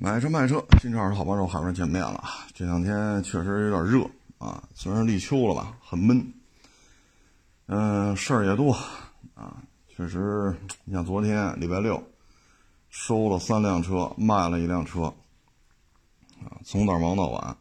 [0.00, 2.22] 买车卖车，新车二手好帮手，海面见面了。
[2.54, 6.24] 这两天确实有点热啊，虽然立秋了吧，很闷。
[7.66, 8.72] 嗯，事儿也多
[9.34, 12.00] 啊，确实，你像昨天礼拜六，
[12.88, 15.12] 收了三辆车，卖了一辆车，
[16.44, 17.56] 啊，从早忙到晚，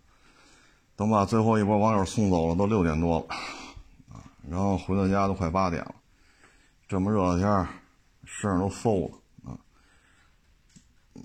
[0.95, 3.35] 等把最后一波网友送走了，都六点多了，
[4.13, 5.95] 啊，然后回到家都快八点了。
[6.87, 7.67] 这么热的天儿，
[8.25, 9.17] 身上都馊了。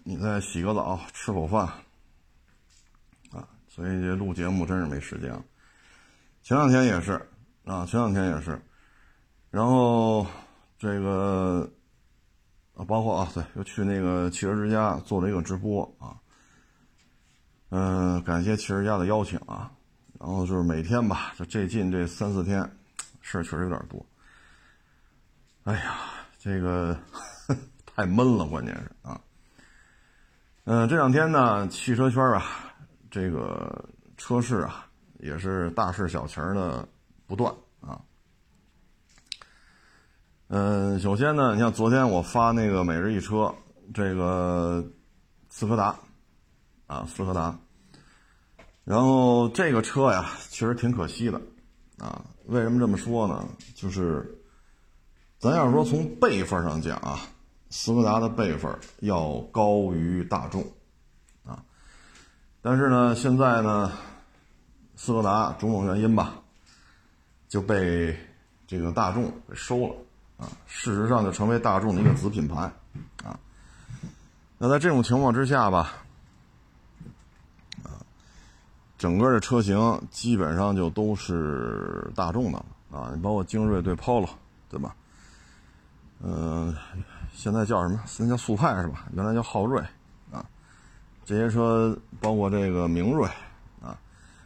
[0.05, 1.67] 你再洗个澡，吃口饭，
[3.31, 5.33] 啊，所以这录节目真是没时间。
[6.43, 7.13] 前两天也是，
[7.65, 8.61] 啊，前两天也是，
[9.51, 10.27] 然后
[10.79, 11.71] 这个
[12.75, 16.19] 啊，包括啊，对，又去那个汽车之家做了一个直播啊，
[17.71, 19.71] 嗯，感谢汽车之家的邀请啊，
[20.19, 22.61] 然后就是每天吧，就最近这三四天，
[23.21, 24.05] 事确实有点多。
[25.65, 25.99] 哎呀，
[26.39, 26.99] 这个
[27.87, 29.21] 太闷了，关键是啊。
[30.65, 32.73] 嗯，这两天呢，汽车圈啊，
[33.11, 33.85] 这个
[34.17, 34.87] 车市啊，
[35.19, 36.87] 也是大事小情的
[37.27, 38.01] 不断啊。
[40.47, 43.53] 嗯，首先呢，你像昨天我发那个每日一车，
[43.93, 44.89] 这个
[45.49, 45.97] 斯柯达
[46.87, 47.59] 啊，斯柯达，
[48.85, 51.41] 然后这个车呀，其实挺可惜的
[51.99, 52.25] 啊。
[52.47, 53.49] 为什么这么说呢？
[53.75, 54.41] 就是
[55.41, 57.19] 咱要是说从辈分上讲啊。
[57.75, 58.71] 斯柯达的辈分
[59.01, 60.63] 要高于大众，
[61.43, 61.65] 啊，
[62.61, 63.91] 但是呢，现在呢，
[64.95, 66.35] 斯柯达种种原因吧，
[67.49, 68.15] 就被
[68.67, 69.95] 这个大众给收了，
[70.37, 72.71] 啊，事实上就成为大众的一个子品牌，
[73.25, 73.41] 啊，
[74.59, 75.95] 那在这种情况之下吧，
[77.85, 77.97] 啊，
[78.99, 82.59] 整个的车型基本上就都是大众的
[82.91, 84.29] 了，啊，你包括精锐对 Polo，
[84.69, 84.95] 对吧？
[86.21, 86.77] 嗯。
[87.43, 88.01] 现在叫什么？
[88.07, 89.09] 现在叫速派是吧？
[89.15, 89.83] 原来叫昊锐，
[90.31, 90.47] 啊，
[91.25, 93.27] 这些车包括这个明锐，
[93.81, 93.99] 啊，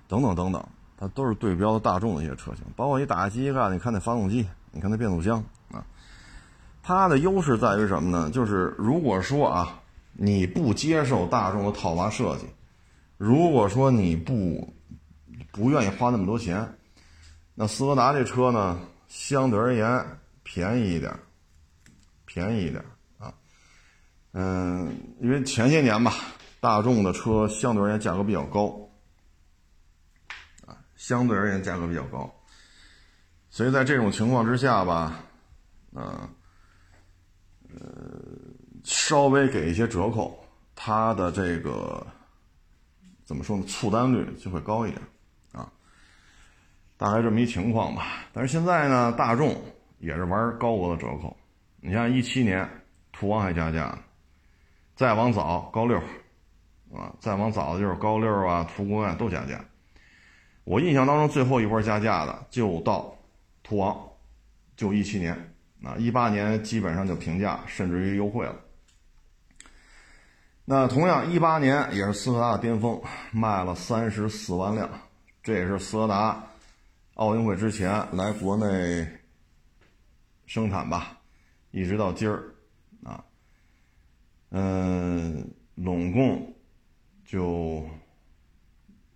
[0.08, 0.66] 等等等等，
[0.96, 2.64] 它都是对标的大众的一些车型。
[2.74, 5.84] 包括你打开机盖，你看那发动机，你看那变速箱，啊，
[6.82, 8.30] 它的优势在于什么呢？
[8.30, 9.78] 就是如果说啊，
[10.14, 12.46] 你不接受大众的套娃设计，
[13.18, 14.72] 如果说你不
[15.52, 16.66] 不愿意花那么多钱，
[17.54, 20.02] 那斯柯达这车呢，相对而言
[20.42, 21.14] 便宜一点。
[22.36, 22.84] 便宜一点
[23.18, 23.32] 啊，
[24.32, 26.12] 嗯，因为前些年吧，
[26.60, 28.90] 大众的车相对而言价格比较高，
[30.66, 32.30] 啊，相对而言价格比较高，
[33.48, 35.18] 所以在这种情况之下吧，
[35.94, 36.28] 啊，
[37.70, 37.80] 呃，
[38.84, 40.38] 稍微给一些折扣，
[40.74, 42.06] 它的这个
[43.24, 45.00] 怎么说呢，促单率就会高一点，
[45.52, 45.72] 啊，
[46.98, 48.26] 大概这么一情况吧。
[48.34, 49.58] 但是现在呢，大众
[50.00, 51.34] 也是玩高额的折扣。
[51.86, 52.68] 你像一七年，
[53.12, 54.00] 途昂还加价呢，
[54.96, 55.96] 再往早高六，
[56.92, 59.64] 啊，再往早的就是高六啊，途观啊都加价。
[60.64, 63.16] 我印象当中最后一波加价的就到
[63.62, 63.96] 途昂，
[64.76, 65.32] 就一七年，
[65.84, 68.56] 啊，一八年基本上就平价，甚至于优惠了。
[70.64, 74.90] 那同样一八年也是斯柯达的巅峰，卖了三十四万辆，
[75.40, 76.44] 这也是斯柯达
[77.14, 79.06] 奥运会之前来国内
[80.46, 81.15] 生产吧。
[81.70, 82.54] 一直到今儿，
[83.04, 83.24] 啊，
[84.50, 86.54] 嗯，拢共
[87.24, 87.86] 就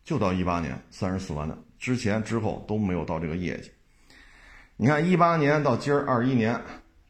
[0.05, 3.71] 就到一八年三十四万辆，之前之后都没有到这个业绩。
[4.77, 6.61] 你看一八年到今儿二一年，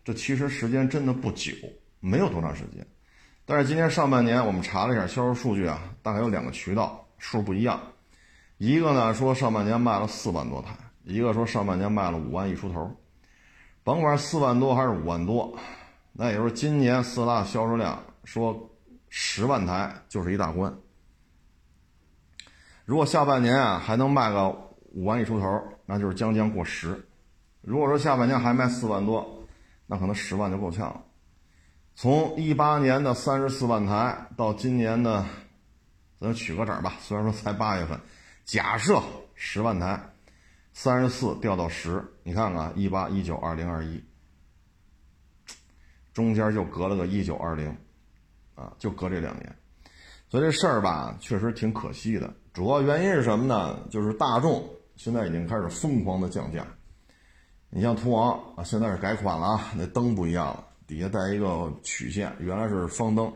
[0.04, 1.52] 这其实时间真的不久，
[2.00, 2.86] 没有多长时间。
[3.44, 7.80] 但是今年上半年我们查了一下销售数据啊，大概有两个渠道数不一样，
[8.58, 12.99] 一个呢说上半年卖了四万多台，一个说上半年卖了五万一出头。
[13.90, 15.52] 甭管四万多还是五万多，
[16.12, 18.70] 那也就是今年四大销售量说
[19.08, 20.72] 十万台就是一大关。
[22.84, 24.48] 如果下半年啊还能卖个
[24.92, 27.04] 五万一出头，那就是将将过十。
[27.62, 29.44] 如果说下半年还卖四万多，
[29.88, 31.02] 那可能十万就够呛了。
[31.96, 35.26] 从一八年的三十四万台到今年的，
[36.20, 37.98] 咱取个整吧，虽然说才八月份，
[38.44, 39.02] 假设
[39.34, 40.00] 十万台。
[40.72, 44.02] 三十四掉到十，你看看一八一九二零二一，
[46.14, 47.76] 中间就隔了个一九二零，
[48.54, 49.54] 啊，就隔这两年，
[50.28, 52.32] 所以这事儿吧，确实挺可惜的。
[52.52, 53.86] 主要原因是什么呢？
[53.90, 56.66] 就是大众现在已经开始疯狂的降价。
[57.68, 63.32] 你像途昂啊，现在是改款了啊，那灯不一样了，底下带一个曲线，原来是方灯。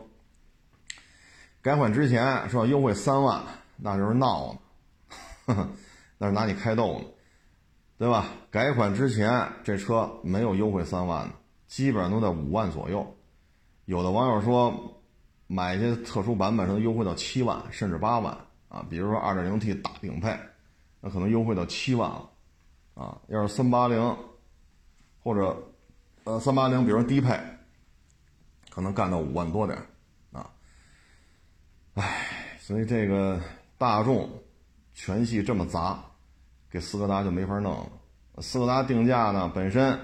[1.61, 3.43] 改款之前说优惠三万，
[3.77, 4.57] 那就是闹
[5.45, 5.69] 呢，
[6.17, 7.05] 那是拿你开逗呢。
[7.97, 8.27] 对吧？
[8.51, 11.33] 改款之前这车没有优惠三万的，
[11.67, 13.15] 基本上都在五万左右。
[13.85, 15.01] 有的网友说，
[15.47, 18.37] 买一些特殊版本，能优惠到七万甚至八万
[18.67, 18.85] 啊。
[18.89, 20.37] 比如说 2.0T 大顶配，
[20.99, 22.29] 那可能优惠到七万了
[22.95, 23.17] 啊。
[23.27, 24.15] 要是380
[25.23, 25.57] 或者
[26.25, 27.39] 呃380，比如说低配，
[28.69, 29.79] 可能干到五万多点
[30.33, 30.51] 啊。
[31.93, 33.39] 唉，所以这个
[33.77, 34.29] 大众
[34.93, 36.03] 全系这么杂，
[36.75, 37.89] 给斯柯达就没法弄了。
[38.41, 39.97] 斯柯达定价呢，本身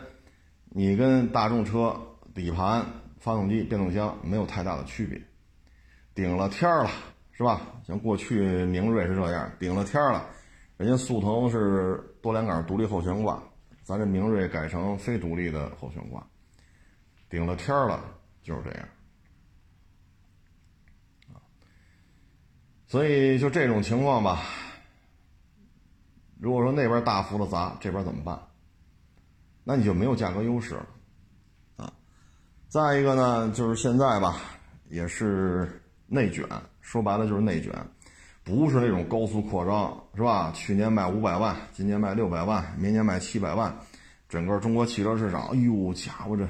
[0.70, 1.94] 你跟大众车
[2.34, 2.86] 底盘、
[3.20, 5.22] 发动机、变速箱没有太大的区别，
[6.16, 6.90] 顶了天了，
[7.34, 7.60] 是吧？
[7.86, 10.26] 像过去明锐是这样，顶了天了，
[10.78, 13.44] 人家速腾是多连杆独立后悬挂，
[13.84, 16.26] 咱这明锐改成非独立的后悬挂，
[17.30, 18.02] 顶了天了
[18.42, 18.88] 就是这样，
[22.88, 24.42] 所以就这种情况吧。
[26.42, 28.38] 如果说那边大幅的砸，这边怎么办？
[29.64, 30.88] 那你就没有价格优势了，
[31.78, 31.94] 啊！
[32.68, 34.38] 再一个呢，就是现在吧，
[34.90, 35.70] 也是
[36.08, 36.44] 内卷，
[36.80, 37.72] 说白了就是内卷，
[38.44, 40.52] 不是那种高速扩张，是吧？
[40.56, 43.78] 去年卖五百万，今年卖六百万，明年卖七百万，
[44.28, 46.50] 整个中国汽车市场，哎呦，家伙这，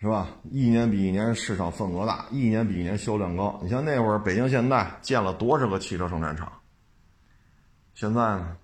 [0.00, 0.28] 是吧？
[0.44, 3.60] 一年比一年市场份额大，一年比一年销量高。
[3.62, 6.50] 你像那会儿北京现代建了多少个汽车生产厂，
[7.92, 8.56] 现在呢？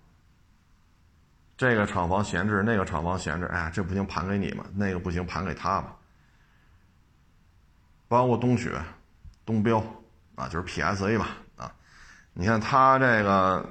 [1.63, 5.95] 这个厂房闲置，那个厂房闲置，哎，这不行，盘给你们；那个不行，盘给他吧。
[8.09, 8.83] 包括东雪、
[9.47, 9.79] 东标
[10.35, 11.73] 啊，就是 PSA 吧啊。
[12.33, 13.65] 你看他这个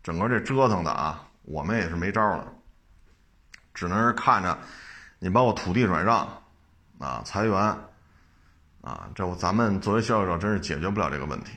[0.00, 2.46] 整个这折腾的啊，我们也是没招了，
[3.74, 4.56] 只能是看着
[5.18, 6.18] 你把我土地转让
[7.00, 7.52] 啊，裁员
[8.80, 11.50] 啊，这我咱们作为消费者真是解决不了这个问题。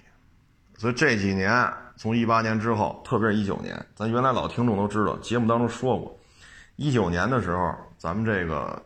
[0.76, 1.72] 所以这几年。
[1.96, 6.20] 从一八年之后，特别是一九年，咱原来老听众都知道，节目当中说过，
[6.76, 8.82] 一九年的时候，咱们这个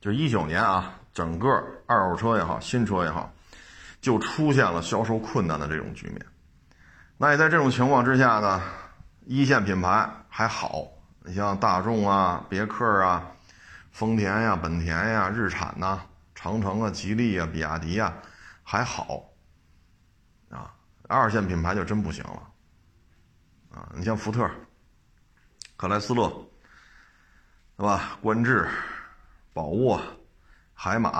[0.00, 1.48] 就一九年啊，整个
[1.86, 3.32] 二手车也好，新车也好，
[4.00, 6.24] 就出现了销售困难的这种局面。
[7.16, 8.60] 那也在这种情况之下呢，
[9.26, 10.88] 一线品牌还好，
[11.22, 13.30] 你像大众啊、别克啊、
[13.92, 16.00] 丰田呀、本田呀、日产呐、
[16.34, 18.12] 长城啊、吉利啊、比亚迪呀，
[18.62, 19.22] 还好。
[21.14, 22.50] 二线品牌就真不行了，
[23.70, 24.50] 啊，你像福特、
[25.76, 26.28] 克莱斯勒，
[27.76, 28.18] 对吧？
[28.20, 28.68] 观致、
[29.52, 30.00] 宝沃、
[30.72, 31.10] 海马，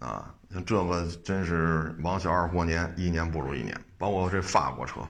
[0.00, 3.80] 啊，像这个真是王小二过年，一年不如一年。
[3.98, 5.00] 包括这法国车，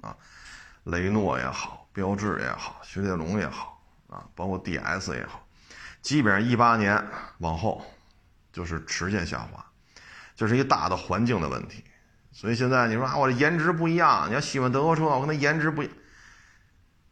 [0.00, 0.16] 啊，
[0.84, 5.44] 雷诺也好，标致也好，雪铁龙也好，啊，包括 DS 也好，
[6.00, 7.04] 基本上一八年
[7.38, 7.84] 往后
[8.52, 9.64] 就是直线下滑，
[10.34, 11.84] 就是一大的环境的问题。
[12.38, 14.28] 所以现在你说啊，我的颜值不一样。
[14.28, 15.90] 你要喜欢德国车，我跟他颜值不一。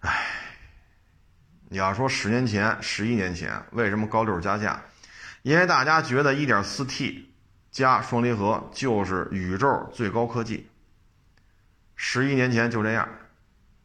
[0.01, 0.23] 唉，
[1.71, 4.83] 你要说十年前、十一年前，为什么高六加价？
[5.41, 7.25] 因为大家觉得 1.4T
[7.71, 10.69] 加双离合就是宇宙最高科技。
[11.97, 13.09] 十一年前就这样，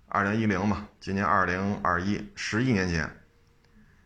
[0.09, 3.09] 二零一零嘛，今年二零二一，十一年前，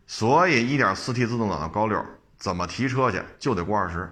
[0.06, 2.00] 所以 1.4T 自动挡的高六
[2.38, 4.08] 怎么提车去就得过二十。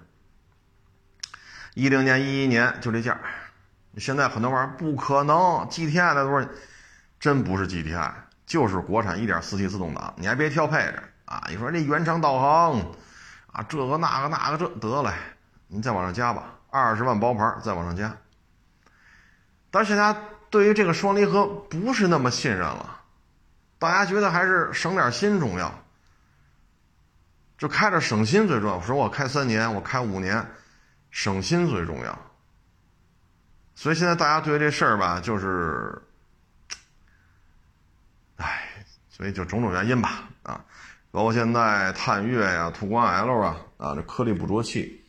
[1.75, 3.19] 一零年、一一年就这价，
[3.97, 5.37] 现在很多玩意儿不可能
[5.71, 6.47] ，GTI 的多少？
[7.19, 8.13] 真不是 GTI，
[8.45, 10.13] 就是国产 1.4T 自动挡。
[10.17, 11.43] 你还别挑配置啊！
[11.49, 12.79] 你说这原厂导航
[13.53, 15.13] 啊，这个那个那个这得嘞，
[15.69, 18.15] 你再往上加吧，二十万包牌再往上加。
[19.71, 20.21] 但是大家
[20.51, 23.01] 对于这个双离合不是那么信任了，
[23.79, 25.73] 大家觉得还是省点心重要，
[27.57, 28.81] 就开着省心最重要。
[28.81, 30.45] 说我开三年，我开五年。
[31.13, 32.19] 省心最重要，
[33.75, 36.01] 所以现在大家对这事儿吧，就是，
[38.37, 40.65] 唉，所以就种种原因吧，啊，
[41.11, 45.05] 包括现在探岳呀、途观 L 啊，啊，这颗粒捕捉器，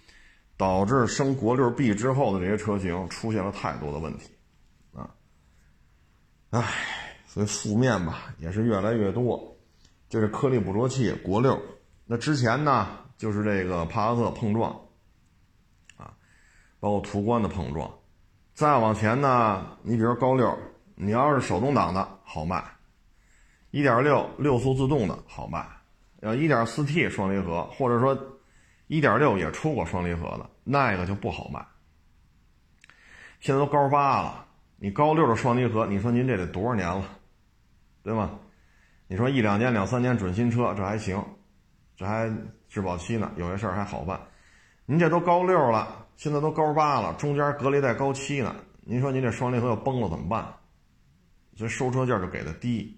[0.58, 4.30] 导致升国六 B 之后的这些车型出现了太多的问题，
[4.94, 5.10] 啊，
[6.50, 6.62] 唉，
[7.26, 9.56] 所以负面吧也是越来越多，
[10.10, 11.58] 这是颗粒捕捉器国六，
[12.06, 14.78] 那之前呢就是这个帕萨特碰撞。
[16.84, 17.90] 包括途观的碰撞，
[18.54, 20.54] 再往前呢，你比如高六，
[20.96, 22.62] 你要是手动挡的好卖，
[23.72, 25.66] 一点六六速自动的好卖，
[26.20, 28.38] 要一点四 T 双离合，或者说
[28.88, 31.66] 一点六也出过双离合的那个就不好卖。
[33.40, 37.06] 现在都高八了，你高六的双离合，你说您这得多少年了，
[38.04, 38.30] 对吗？
[39.08, 41.24] 你说一两年、两三年准新车这还行，
[41.96, 42.30] 这还
[42.68, 44.20] 质保期呢，有些事儿还好办。
[44.86, 46.03] 您这都高六了。
[46.24, 48.56] 现在都高八了，中间隔了一代高七呢。
[48.80, 50.56] 您说您这双离合要崩了怎么办？
[51.58, 52.98] 所以收车价就给的低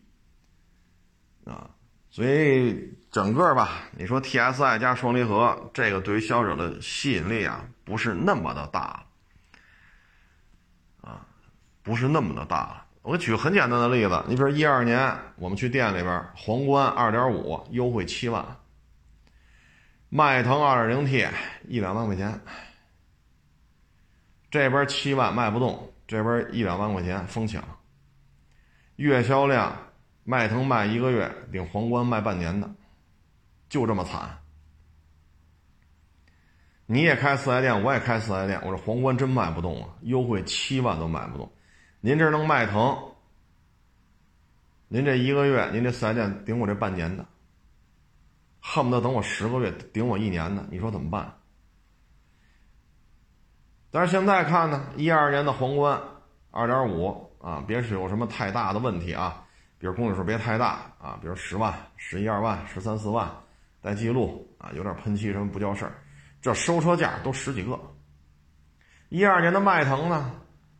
[1.43, 1.67] 啊。
[2.11, 9.03] 所以整个吧，你说 TSI 加双离合，这个对于消费者的吸引力啊，不是那么的大
[11.01, 11.25] 啊，
[11.81, 18.45] 不是那么的大我举个很简单的例子，你比如一二年我们去店里边，皇冠二点五优惠七万，
[20.09, 21.27] 迈腾二点零 T
[21.67, 22.39] 一两万块钱，
[24.49, 27.63] 这边七万卖不动，这边一两万块钱疯抢，
[28.95, 29.77] 月销量。
[30.27, 32.67] 迈腾卖一个月顶皇冠卖半年的，
[33.69, 34.39] 就这么惨。
[36.87, 41.51] 你也开四 S 店，我也开四 S 店，我这皇冠真卖不动啊，优惠七万都卖不动。
[42.01, 42.97] 您这能迈腾，
[44.87, 47.23] 您这一个月，您这四 S 店顶我这半年的，
[48.59, 51.31] 恨不得等我十个月，顶我一年的，你说怎么办？
[53.95, 55.97] 但是现在看呢，一二年的皇冠
[56.51, 59.41] 二点五啊，别是有什么太大的问题啊。
[59.77, 63.31] 比如公里数别太大啊，比如十万、十一二万、十三四万，
[63.81, 65.93] 带记录啊，有点喷漆什么不叫事儿，
[66.41, 67.79] 这收车价都十几个。
[69.07, 70.29] 一二年的迈腾呢，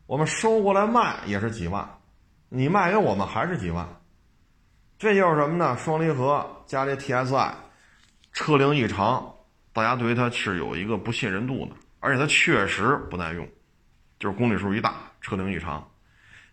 [0.07, 1.87] 我们收过来卖也是几万，
[2.49, 3.87] 你卖给我们还是几万，
[4.99, 5.77] 这就是什么呢？
[5.77, 7.53] 双离合加这 TSI，
[8.33, 9.33] 车龄异常，
[9.71, 11.71] 大家对于它是有一个不信任度的，
[12.05, 13.45] 而且它确实不耐用，
[14.19, 15.85] 就是公里数一大，车龄异常，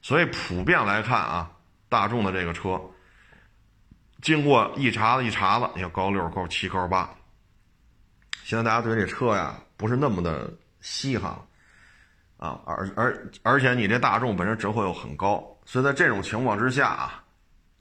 [0.00, 1.50] 所以普遍来看啊。
[1.88, 2.80] 大众的这个车，
[4.23, 7.14] 经过一茬子一茬子，你看高六、高七、高八，
[8.44, 11.47] 现在大家对这车呀不是那么的稀罕了
[12.38, 17.23] 啊，而而而且你这大众本身折扣又很高，所以在这种情况之下啊，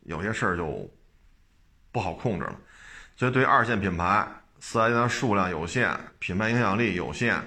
[0.04, 0.92] 有些事儿就
[1.94, 2.60] 不好控制了。
[3.16, 4.28] 所以对于二线品牌，
[4.60, 7.42] 四 S 店数量有限，品牌影响力有限，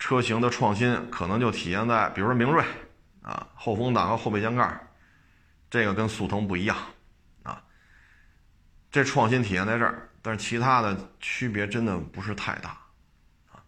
[0.00, 2.64] 车型的创新可能就体现在，比如说明锐
[3.22, 4.86] 啊，后风挡和后备箱盖。
[5.70, 6.76] 这个跟速腾不一样，
[7.44, 7.62] 啊，
[8.90, 12.70] 这创新体现在这儿，但是其他的区别真的不是太大，
[13.52, 13.62] 啊，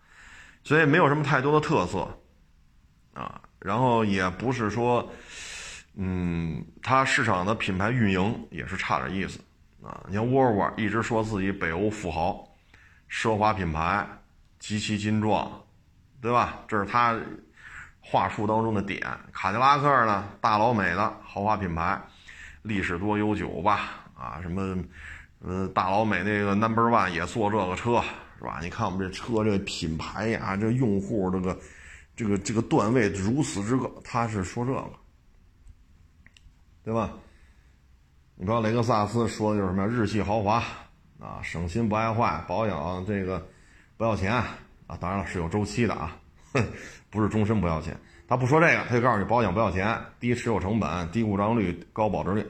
[0.64, 2.18] 所以没有什么太多的特色，
[3.14, 5.08] 啊，然后也不是说，
[5.94, 9.38] 嗯，它市场的品牌运营也是差点意思，
[9.80, 12.52] 啊，你像沃尔沃一直说自己北欧富豪，
[13.08, 14.04] 奢华品牌，
[14.58, 15.62] 极其精壮，
[16.22, 16.60] 对吧？
[16.66, 17.14] 这是他。
[18.04, 19.00] 话术当中的点，
[19.32, 21.96] 卡迪拉克呢，大老美的豪华品牌，
[22.62, 23.90] 历史多悠久吧？
[24.16, 24.76] 啊，什么，
[25.38, 28.02] 呃，大老美那个 Number One 也坐这个车，
[28.38, 28.58] 是吧？
[28.60, 31.56] 你看我们这车这品牌呀，这用户这个，
[32.16, 34.90] 这个这个段位如此之高，他是说这个，
[36.82, 37.08] 对吧？
[38.34, 39.86] 你知道雷克萨斯说的就是什么？
[39.86, 40.56] 日系豪华
[41.20, 43.46] 啊，省心不爱坏，保养这个
[43.96, 44.42] 不要钱
[44.86, 46.16] 啊，当然了是有周期的啊。
[46.52, 46.62] 哼，
[47.10, 47.96] 不是终身不要钱，
[48.28, 52.46] 他不说这个，他就告诉你保养不要钱，低持有成本，低故障率，高保值率，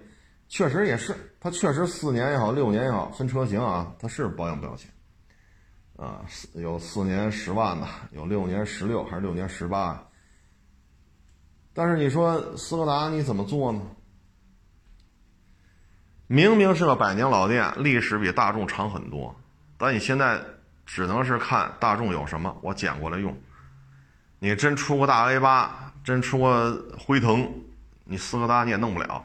[0.49, 4.91] 确实也是，他确实四年也好，六年也好，分车型啊，他是保养不要钱，
[5.97, 6.23] 啊，
[6.55, 10.05] 有四年十万的，有六年十六还是六年十八，
[11.73, 13.81] 但是你说斯柯达你怎么做呢？
[16.27, 19.37] 明明是个百年老店，历史比大众长很多，
[19.79, 20.43] 但你现在
[20.95, 23.35] 只能是看大众有什么，我捡过来用。
[24.39, 27.51] 你真出个大 A 八，真出个辉腾，
[28.05, 29.25] 你斯柯达你也弄不了，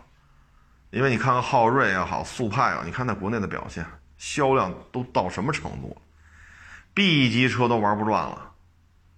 [0.91, 3.85] 因为你看看昊锐也好，速派啊，你看在国内的表现，
[4.17, 6.01] 销量都到什么程度
[6.93, 8.53] ？B 级车都玩不转了，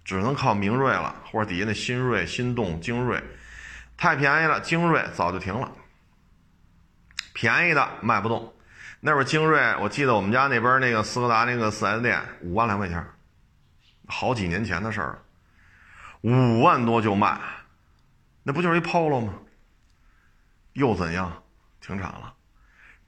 [0.04, 3.22] 只能靠明锐了，或者底下那新锐、心动、精锐，
[3.96, 5.70] 太便宜了，精锐早就停了，
[7.32, 8.52] 便宜的卖不动。
[9.00, 13.04] 那会精锐，我记得我们家那边那个斯柯达那个四 S 店五万来块钱，
[14.06, 15.18] 好几年前的事儿了。
[16.20, 17.40] 五万多就卖，
[18.42, 19.34] 那不就是一 Polo 吗？
[20.74, 21.42] 又怎样？
[21.80, 22.34] 停产了。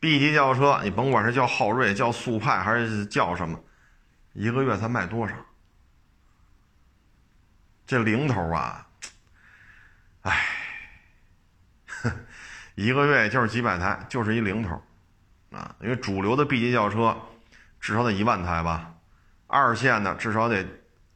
[0.00, 3.62] B 级轿车，你甭管是叫昊锐、叫速派还是叫什么，
[4.32, 5.34] 一个月才卖多少？
[7.87, 8.87] 这零头啊，
[10.22, 10.46] 哎，
[12.75, 14.82] 一个月就是几百台，就是一零头
[15.52, 15.75] 啊。
[15.80, 17.16] 因为主流的 B 级轿车
[17.80, 18.94] 至少得一万台吧，
[19.47, 20.66] 二线的至少得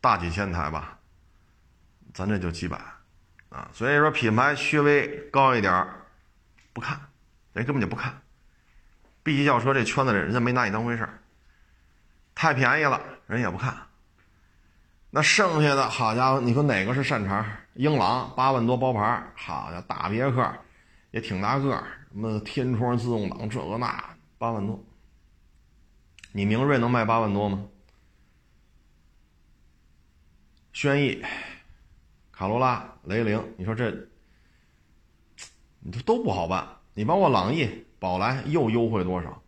[0.01, 0.99] 大几千台吧。
[2.15, 2.79] 咱这就几百，
[3.51, 5.87] 啊，所以说品牌稍微高一点
[6.73, 6.99] 不看，
[7.53, 8.23] 人根本就不看。
[9.23, 11.19] B 级轿车这圈子里，人家没拿你当回事儿。
[12.35, 13.77] 太便宜了，人也不看。
[15.11, 17.45] 那剩下的好家伙，你说哪个是擅长？
[17.75, 20.51] 英朗八万多包牌，好家伙，大别克
[21.11, 23.87] 也挺大个儿，什么天窗自动挡这个那
[24.39, 24.83] 八万多。
[26.33, 27.67] 你明锐能卖八万多吗？
[30.73, 31.23] 轩逸。
[32.31, 33.91] 卡罗拉、雷凌，你说这，
[35.81, 36.69] 你这都不好办。
[36.93, 37.67] 你包括朗逸、
[37.99, 39.43] 宝来又优惠多少？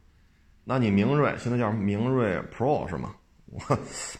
[0.64, 3.14] 那你明锐现在叫明锐 Pro 是吗？
[3.44, 3.60] 我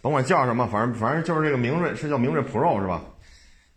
[0.02, 3.02] 甭管叫什么，反正反正就是这个明锐是叫明锐 Pro 是吧？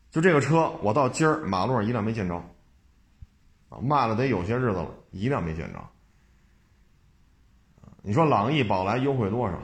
[0.09, 2.35] 就这个车，我到今儿马路上一辆没见着，
[3.69, 5.79] 啊，卖了得有些日子了，一辆没见着。
[8.01, 9.57] 你说朗逸、宝来优惠多少？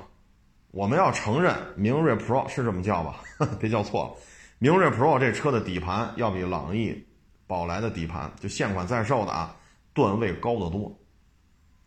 [0.71, 3.21] 我们要承认明锐 Pro 是这么叫吧？
[3.59, 4.13] 别叫错了，
[4.59, 7.07] 明锐 Pro 这车的底盘要比朗逸、
[7.47, 9.55] 宝来的底盘就现款在售的啊，
[9.93, 10.95] 段位高得多，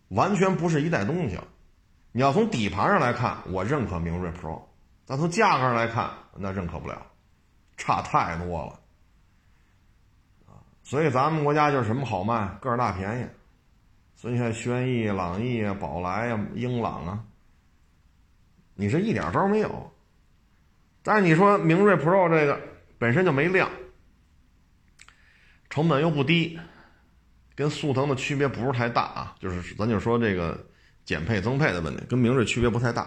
[0.09, 1.39] 完全不是一代东西。
[2.11, 4.61] 你要从底盘上来看，我认可明锐 Pro，
[5.07, 7.07] 但从价格上来看，那认可不了，
[7.77, 8.81] 差太多了！
[10.83, 13.27] 所以咱们国家就是什么好卖，个儿大便宜。
[14.21, 17.25] 所以你看轩逸、朗逸啊、宝来啊、英朗啊，
[18.75, 19.91] 你是一点招没有。
[21.03, 22.61] 但是你说明锐 Pro 这个
[22.99, 23.71] 本身就没量，
[25.71, 26.61] 成本又不低，
[27.55, 30.67] 跟速腾的区别不是太大啊，就是咱就说这个。
[31.03, 33.03] 减配增配的问题跟明锐区别不太大，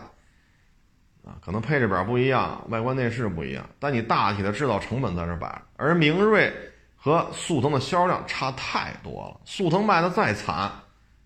[1.23, 5.61] 啊，可能配置表不一样，外观内饰不一样，但你大体的制造成本在这摆。
[5.77, 6.51] 而明锐
[6.97, 10.69] 和速腾的销量差太多了，速腾卖的再惨，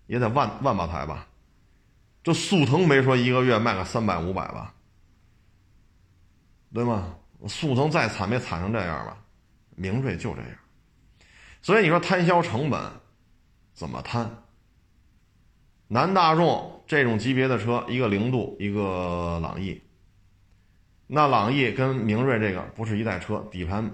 [0.08, 1.28] 也得万万把台吧？
[2.24, 4.74] 这速腾没说一个月卖个三百五百吧？
[6.74, 7.14] 对吗？
[7.46, 9.16] 速腾再惨没惨成这样吧？
[9.76, 10.50] 明锐就这样，
[11.62, 12.82] 所以你说摊销成本
[13.72, 14.28] 怎么摊？
[15.86, 19.80] 南大众这种级别的车，一个零度，一个朗逸。
[21.06, 23.88] 那朗逸跟明锐这个不是一代车，底盘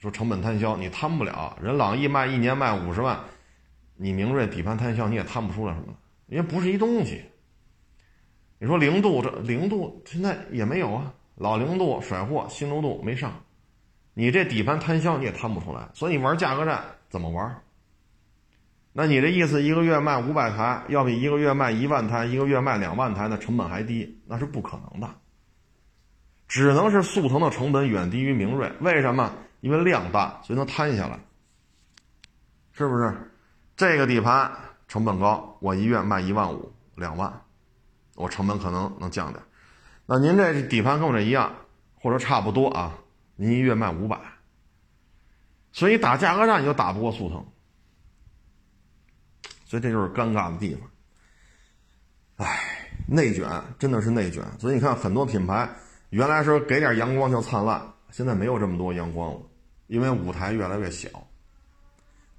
[0.00, 1.56] 说成本摊销你摊不了。
[1.62, 3.18] 人朗逸卖一年卖五十万，
[3.96, 5.94] 你明锐底盘摊销你也摊不出来什么，
[6.26, 7.22] 因为不是一东西。
[8.58, 13.32] 你说零度这零度现在也没有啊，老零度甩货，新零度没上，
[14.14, 17.62] 你这底盘摊销你也摊不出来，所以你玩价格战怎么玩？
[18.92, 25.08] 那你这意思，一个月卖五百台，要比一个月卖一万台、一个月卖两万台的成本还低，那是不可能的。
[26.46, 29.32] 只能是速腾的成本远低于明锐，为什么？
[29.60, 31.18] 因为量大，所以能摊下来，
[32.72, 33.31] 是不是？
[33.82, 34.48] 这个底盘
[34.86, 37.42] 成本高，我一月卖一万五、两万，
[38.14, 39.42] 我成本可能能降点。
[40.06, 41.52] 那您这底盘跟我这一样，
[42.00, 42.96] 或者差不多啊，
[43.34, 44.16] 您一月卖五百，
[45.72, 47.44] 所以打价格战你就打不过速腾。
[49.64, 50.88] 所以这就是尴尬的地方，
[52.36, 54.44] 唉，内卷真的是内卷。
[54.60, 55.68] 所以你看，很多品牌
[56.10, 59.40] 原来说给点阳光就灿烂，现在没有这么多阳光了，
[59.88, 61.08] 因为舞台越来越小，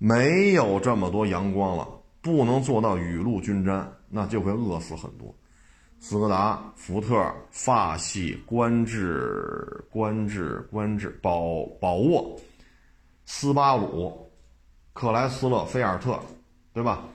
[0.06, 1.88] 没有这么多阳光了，
[2.20, 5.34] 不能做到雨露均沾，那就会饿死很多。
[6.02, 12.38] 斯柯达、福特、法系、观致、观致、观致、宝宝沃、
[13.24, 14.30] 斯巴鲁、
[14.92, 16.20] 克莱斯勒、菲尔特，
[16.74, 17.06] 对吧？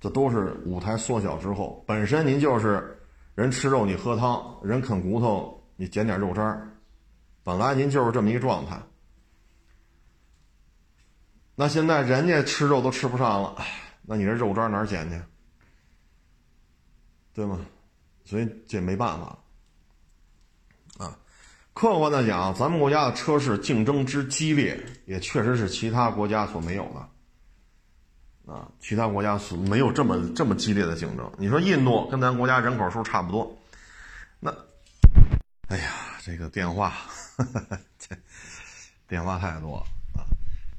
[0.00, 3.00] 这都是舞台缩小之后，本身您就是
[3.36, 6.68] 人吃肉你喝汤，人啃骨头你捡点肉渣儿，
[7.44, 8.76] 本来您就是这么一个状态。
[11.60, 13.56] 那现在人家吃肉都吃不上了，
[14.02, 15.20] 那你这肉渣哪捡去？
[17.34, 17.58] 对吗？
[18.24, 19.36] 所以这没办法
[20.98, 21.18] 啊。
[21.74, 28.52] 客观的讲，咱们国家的车市竞争之激烈，也确实是其他国家所没有的。
[28.52, 31.28] 啊，其他国家是没有这么这么激烈的竞争。
[31.38, 33.58] 你说印度跟咱国家人口数差不多，
[34.38, 34.54] 那，
[35.66, 35.92] 哎呀，
[36.22, 36.94] 这个电话，
[37.98, 38.16] 这
[39.08, 39.82] 电话太多啊。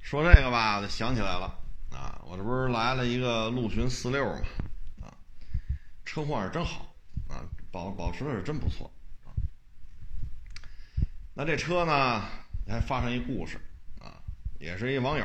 [0.10, 1.46] 说这个吧，想起来了
[1.92, 5.14] 啊，我这不是来了一个陆巡四六嘛，啊，
[6.04, 6.96] 车况是真好
[7.30, 8.92] 啊，保保持的是真不错
[9.24, 9.30] 啊。
[11.36, 12.24] 那这车呢，
[12.68, 13.62] 还发生一故事
[14.02, 14.18] 啊，
[14.60, 15.24] 也是一网友，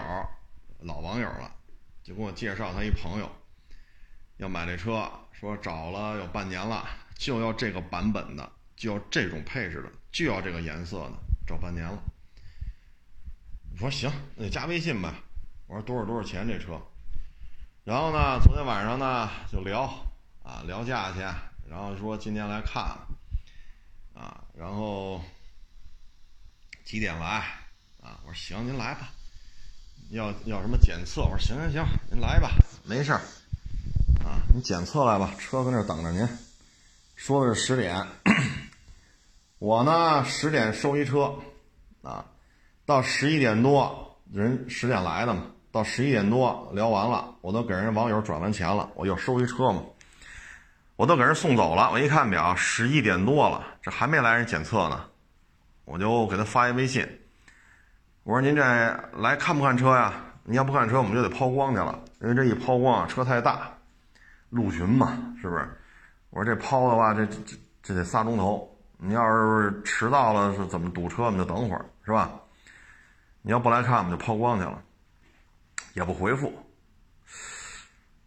[0.80, 1.50] 老网友了。
[2.02, 3.32] 就给我介绍他一朋友，
[4.36, 11.12] 要买这车，说找了有半年了，就要这个版本的，就要这种配置的，就要这个颜色的，
[11.46, 11.98] 找半年了。
[13.74, 15.16] 我说行，那就加微信吧。
[15.66, 16.80] 我说多少多少钱这车？
[17.82, 19.82] 然后呢，昨天晚上呢就聊
[20.44, 21.34] 啊聊价钱，
[21.68, 22.82] 然后说今天来看
[24.14, 25.20] 啊，然后
[26.84, 27.44] 几点来
[28.00, 28.20] 啊？
[28.24, 29.10] 我说行，您来吧。
[30.10, 31.22] 要要什么检测？
[31.22, 32.52] 我说行行行，您来吧，
[32.84, 33.20] 没事儿，
[34.24, 36.28] 啊，你检测来吧，车搁那等着您。
[37.16, 38.06] 说的是十点，
[39.58, 41.34] 我呢十点收一车，
[42.02, 42.24] 啊，
[42.86, 49.82] 到十一点多，人十点来的嘛，到十一点多聊完了，我都给人网友转完钱了，我又收一车嘛，
[50.96, 51.90] 我都给人送走了。
[51.92, 55.04] 我一看表，十一点多了，这还没来人检测呢，
[55.86, 57.06] 我就给他发一微信。
[58.22, 58.62] 我说您这
[59.16, 60.12] 来看不看车呀？
[60.44, 61.98] 你要不看车，我们就得抛光去了。
[62.20, 63.70] 因为这一抛光啊，车太大，
[64.50, 65.66] 陆巡嘛，是不是？
[66.28, 68.70] 我说这抛的话，这这这得仨钟头。
[68.98, 71.24] 你要是迟到了，是怎么堵车？
[71.24, 72.30] 我们就等会儿，是吧？
[73.46, 74.82] 你要不来看，我们就抛光去了，
[75.92, 76.50] 也不回复。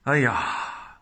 [0.03, 0.43] 哎呀，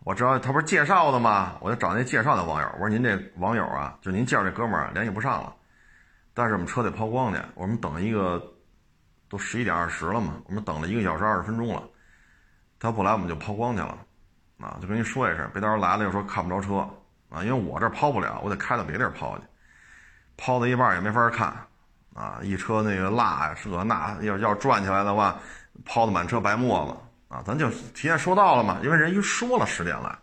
[0.05, 1.57] 我知道他不是介绍的吗？
[1.59, 5.53] 我就找那介绍的网友，我说您这网友啊，就您介绍这哥们儿联系不上了，
[6.33, 8.41] 但是我们车得抛光去，我们等一个，
[9.27, 11.83] 都十一点二十了嘛，我们等了一个小时二十分钟了，
[12.79, 13.97] 他不来，我们就抛光去了，
[14.61, 16.89] 啊，就跟您说一声，别到时候来了又说看不着车
[17.27, 19.43] 啊，因为我这抛不了，我得开到别地儿抛去。
[20.37, 21.53] 抛到一半也没法看，
[22.15, 25.37] 啊，一车那个蜡呀，这那要要转起来的话，
[25.83, 27.43] 抛的满车白沫子啊！
[27.45, 30.17] 咱就提前说到了嘛，因为人一说了十点来。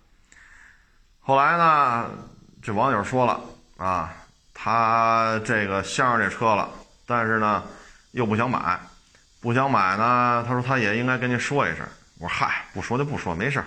[1.20, 2.11] 后来呢，
[2.62, 3.38] 这网友说了
[3.76, 4.11] 啊，
[4.55, 6.70] 他这个相上这车了，
[7.07, 7.62] 但是呢，
[8.12, 8.81] 又不想买，
[9.42, 11.87] 不想买呢，他说他也应该跟您说一声。
[12.18, 13.62] 我说嗨，不说就不说，没事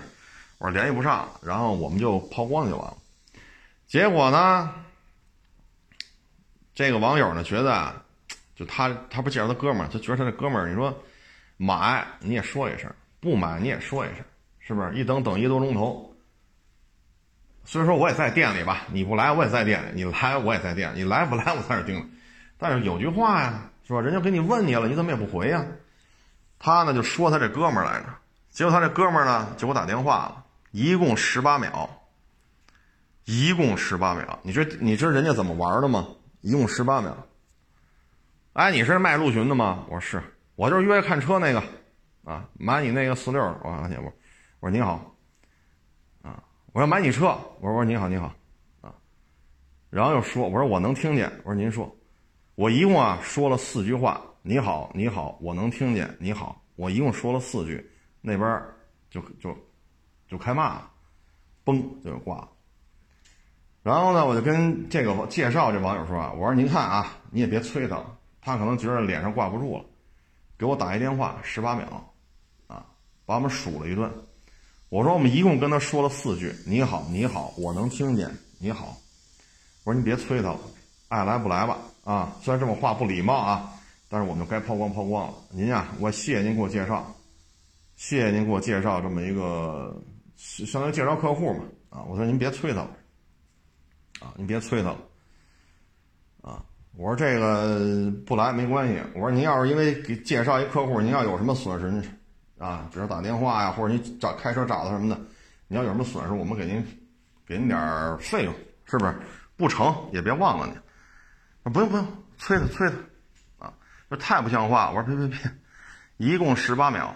[0.58, 2.96] 我说联系不上，然后我们就抛光就完了。
[3.86, 4.74] 结果呢？
[6.74, 7.90] 这个网友呢，觉得
[8.56, 10.92] 就他他不介绍他哥们儿，他觉得他这哥们儿，你说
[11.58, 12.90] 买你也说一声，
[13.20, 14.24] 不买你也说一声，
[14.58, 14.94] 是不是？
[14.94, 16.12] 一等等一个多钟头。
[17.64, 22.06] 虽然说我也在店里吧，你不来我也在店里，你来我也在店里，你来不来我在这盯着。
[22.56, 24.00] 但是有句话呀，是吧？
[24.00, 25.64] 人家给你问你了，你怎么也不回呀？
[26.58, 28.06] 他呢就说他这哥们儿来着，
[28.50, 31.90] 结果他这哥们儿呢就给我打电话了，一共十八秒，
[33.24, 34.38] 一共十八秒。
[34.42, 36.08] 你知你知道人家怎么玩的吗？
[36.40, 37.26] 一共十八秒。
[38.56, 39.84] 哎，你是卖陆巡的吗？
[39.86, 40.22] 我说是，
[40.54, 41.62] 我就是约看车那个，
[42.24, 44.12] 啊，买你那个四六，我说我，
[44.60, 45.14] 我说你好，
[46.22, 46.42] 啊，
[46.72, 47.26] 我要买你车，
[47.60, 48.34] 我说我说你好你好，
[48.80, 48.94] 啊，
[49.90, 51.94] 然后又说，我说我能听见，我说您说，
[52.54, 57.86] 我一共啊说了四句话，你好你好，我能听见你好，我一共说了四句，
[58.22, 58.62] 那边
[59.10, 59.54] 就就
[60.26, 60.90] 就开骂了，
[61.62, 62.48] 嘣就挂了。
[63.82, 68.15] 然后呢，我就跟这个介绍这网友说啊，我说您看啊，你也别催他了，
[68.46, 69.84] 他可能觉得脸上挂不住了，
[70.56, 72.14] 给我打一电话，十八秒，
[72.68, 72.86] 啊，
[73.24, 74.08] 把我们数了一顿。
[74.88, 78.96] 我说我们一共跟他说了四句，你好，你好，我能听见，你好。
[79.82, 80.60] 我说您别催他了，
[81.08, 83.68] 爱来不来吧，啊，虽然这么话不礼貌啊，
[84.08, 85.34] 但是我们该抛光抛光了。
[85.50, 87.12] 您呀，我谢谢您给我介绍，
[87.96, 90.00] 谢谢您给我介绍这么一个，
[90.36, 92.90] 相当于介绍客户嘛，啊，我说您别催他了。
[94.20, 94.98] 啊，你别催他了，
[96.98, 98.98] 我说这个不来没关系。
[99.14, 102.08] 我说您要是因为给介绍一客户，您要有什么损失，
[102.58, 105.20] 啊，比如打电话呀，或者你找开车找他什么的，
[105.68, 106.82] 你要有什么损失，我们给您
[107.46, 108.54] 给您点费用，
[108.86, 109.14] 是不是？
[109.58, 111.70] 不成也别忘了你。
[111.70, 112.06] 不用不用，
[112.38, 112.88] 催他催
[113.58, 113.72] 他，啊，
[114.08, 114.90] 这太不像话。
[114.90, 115.38] 我说别别别，
[116.16, 117.14] 一共十八秒，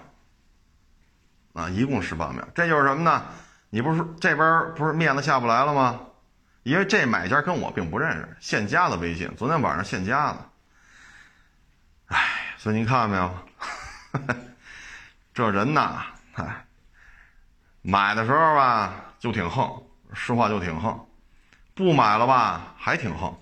[1.54, 3.22] 啊，一共十八秒，这就是什么呢？
[3.70, 6.00] 你不是这边不是面子下不来了吗？
[6.62, 10.50] 因为这买家跟我并不认识，现加的微信，昨天晚上现加的。
[12.06, 13.34] 哎，所以您看到没有？
[15.32, 16.66] 这人呐，哎，
[17.82, 20.98] 买的时候吧就挺横，实话就挺横；
[21.74, 23.34] 不买了吧还挺横。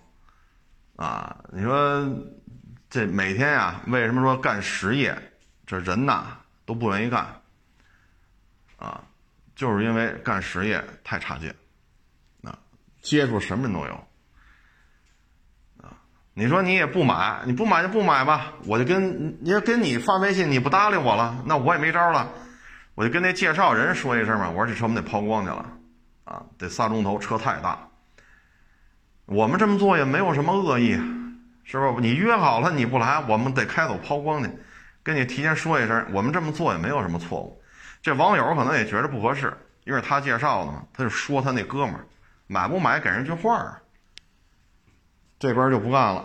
[0.97, 2.09] 啊，你说
[2.89, 5.17] 这每天呀，为什么说干实业？
[5.67, 7.27] 这人呐都不愿意干。
[8.77, 9.03] 啊，
[9.57, 11.53] 就是因为干实业太差劲。
[13.09, 13.95] 接触什么人都有，
[15.83, 15.97] 啊，
[16.35, 22.31] 你说你也不买，你不买就不买吧，我就跟你要跟你发微信，你不搭理我了，那我也没招了，
[22.95, 25.73] 我就跟那介绍人说一声嘛，我说这车我们得抛光去了，
[26.25, 27.89] 啊，得仨钟头，车太大，
[29.25, 30.93] 我们这么做也没有什么恶意，
[31.65, 31.95] 是不是？
[32.03, 34.51] 你约好了你不来，我们得开走抛光去，
[35.03, 37.59] 跟你提前说一声，我们这么做也没有什么错误。
[38.03, 42.05] 这网友可能也觉得不合适，因为他介绍的嘛，他就说他那哥们儿。
[42.49, 43.81] 买不买给人句话儿，
[45.39, 46.25] 这边就不干了。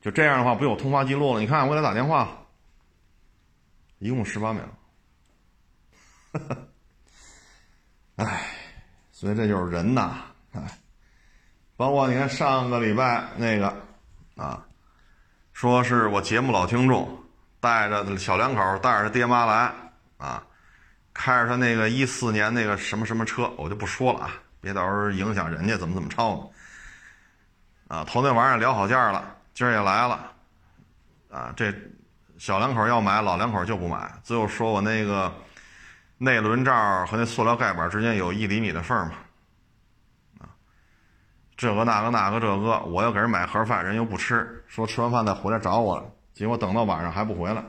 [0.00, 1.40] 就这样的话，不有通话记录了？
[1.40, 2.28] 你看，我给他打电话，
[3.98, 4.62] 一共十八秒。
[8.14, 8.46] 哎，
[9.10, 10.18] 所以这就是人呐，
[10.52, 10.78] 哎，
[11.76, 13.74] 包括你看上个礼拜那个
[14.36, 14.64] 啊，
[15.52, 17.24] 说是我节目老听众，
[17.58, 19.72] 带着小两口带着他爹妈来
[20.18, 20.46] 啊，
[21.12, 24.30] 开着他那个一四年那个什么什么车，我就不说了啊。
[24.60, 27.96] 别到时候影响人家怎么怎么抄呢？
[27.96, 30.32] 啊，头那晚上聊好价了，今儿也来了，
[31.30, 31.72] 啊，这
[32.38, 34.12] 小两口要买，老两口就不买。
[34.22, 35.32] 最后说我那个
[36.18, 39.14] 内轮罩和那塑料盖板之间有一厘米的缝嘛，
[40.40, 40.52] 啊，
[41.56, 47.64] 这个那个那个这个，我要给人买盒饭，人又不吃，说吃完饭再回来找我，结果等到晚上还不回来。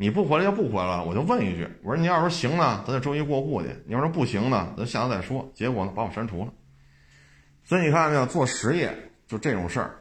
[0.00, 5.50] 你不回来就不回来了，我就问一句，我说你要是行呢，咱就周一过户去；你要说不行呢，咱下次再说。
[5.54, 6.52] 结果呢，把我删除了。
[7.64, 9.96] 所以你看没有，做实业就这种事儿，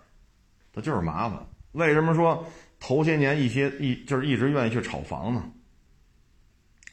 [0.72, 1.40] 它就是麻烦。
[1.72, 2.48] 为什么说
[2.80, 5.44] 头些年一些一就是一直愿意去炒房呢？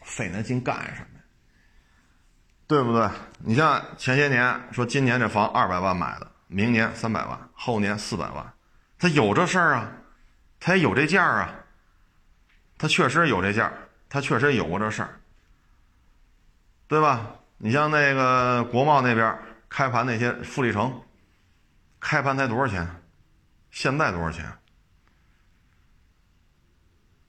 [0.02, 1.24] 费那劲干什么呀？
[2.66, 3.08] 对不对？
[3.44, 8.54] 你像前些年说今年这房二百万买的，明年三百万，后年四百万，
[8.98, 9.92] 他有这事儿啊，
[10.58, 11.63] 他也有这价啊，
[12.84, 13.72] 他确实有这价，
[14.10, 15.18] 他确实有过这事儿，
[16.86, 17.34] 对吧？
[17.56, 19.38] 你像那个国贸那边。
[19.70, 21.02] 开盘那些富力城，
[21.98, 22.86] 开盘才多少钱？
[23.70, 24.44] 现在多少钱？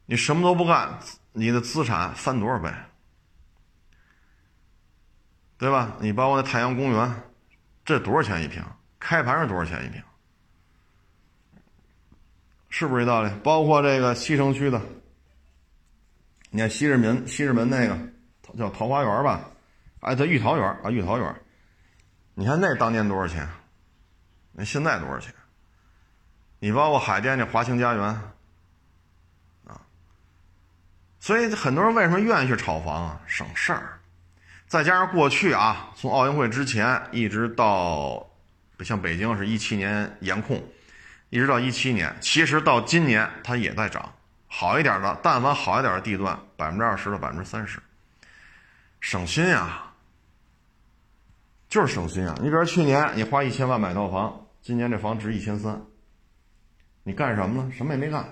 [0.05, 0.99] 你什么都不干，
[1.31, 2.69] 你的资产翻多少倍？
[5.57, 5.95] 对吧？
[6.01, 7.23] 你包括那太阳公园，
[7.85, 8.61] 这多少钱一平？
[8.99, 10.03] 开盘是多少钱一平？
[12.69, 13.31] 是不是这道理？
[13.41, 14.79] 包括这个西城区的，
[16.55, 17.99] 你看西直门，西直门那个
[18.57, 19.45] 叫桃花源吧？
[19.99, 21.35] 哎，叫玉桃园啊，玉桃园。
[22.33, 23.45] 你看那当年多少钱？
[24.53, 25.33] 那现在多少钱？
[26.59, 28.05] 你包括海淀那华清家园，
[29.65, 29.81] 啊，
[31.19, 33.21] 所以很多人为什么愿意去炒房啊？
[33.27, 33.99] 省事儿，
[34.65, 38.25] 再加上过去啊，从奥运会之前一直到，
[38.79, 40.63] 像北京是一七年严控，
[41.31, 44.14] 一直到一七年，其实到今年它也在涨，
[44.57, 47.77] 好一点的，但凡好一点的地段，百分之二十到百分之三十，
[49.01, 49.81] 省心呀。
[51.67, 52.33] 就是省心啊！
[52.37, 55.81] 你比如去年你花一千万买套房，今年这房值一千三，
[57.03, 57.71] 你干什么了？
[57.71, 58.29] 什么也没干，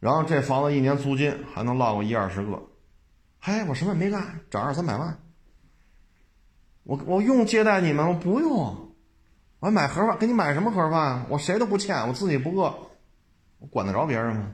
[0.00, 2.62] 然后这房子一年租金还能落个一二十个，
[3.40, 5.18] 嘿，我什么也没干，涨二三百万，
[6.82, 8.06] 我我用接待你们？
[8.06, 8.92] 我不用，
[9.60, 11.24] 我买盒饭，给你买什么盒饭？
[11.30, 12.74] 我谁都不欠，我自己不饿，
[13.60, 14.52] 我管得着别人吗？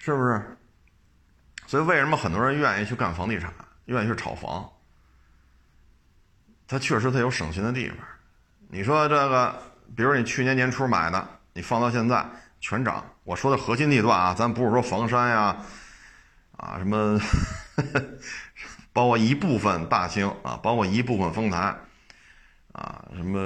[0.00, 0.56] 是不是？
[1.66, 4.68] 所以为什么很多人愿意去干房地产，愿意去炒房？
[6.66, 7.98] 它确实它有省心的地方，
[8.68, 9.62] 你说这个，
[9.94, 12.24] 比如你去年年初买的，你放到现在
[12.60, 13.04] 全涨。
[13.24, 15.56] 我说的核心地段啊，咱不是说房山呀，
[16.56, 17.20] 啊什么，
[18.92, 21.76] 包括一部分大兴啊，包括一部分丰台，
[22.72, 23.38] 啊什么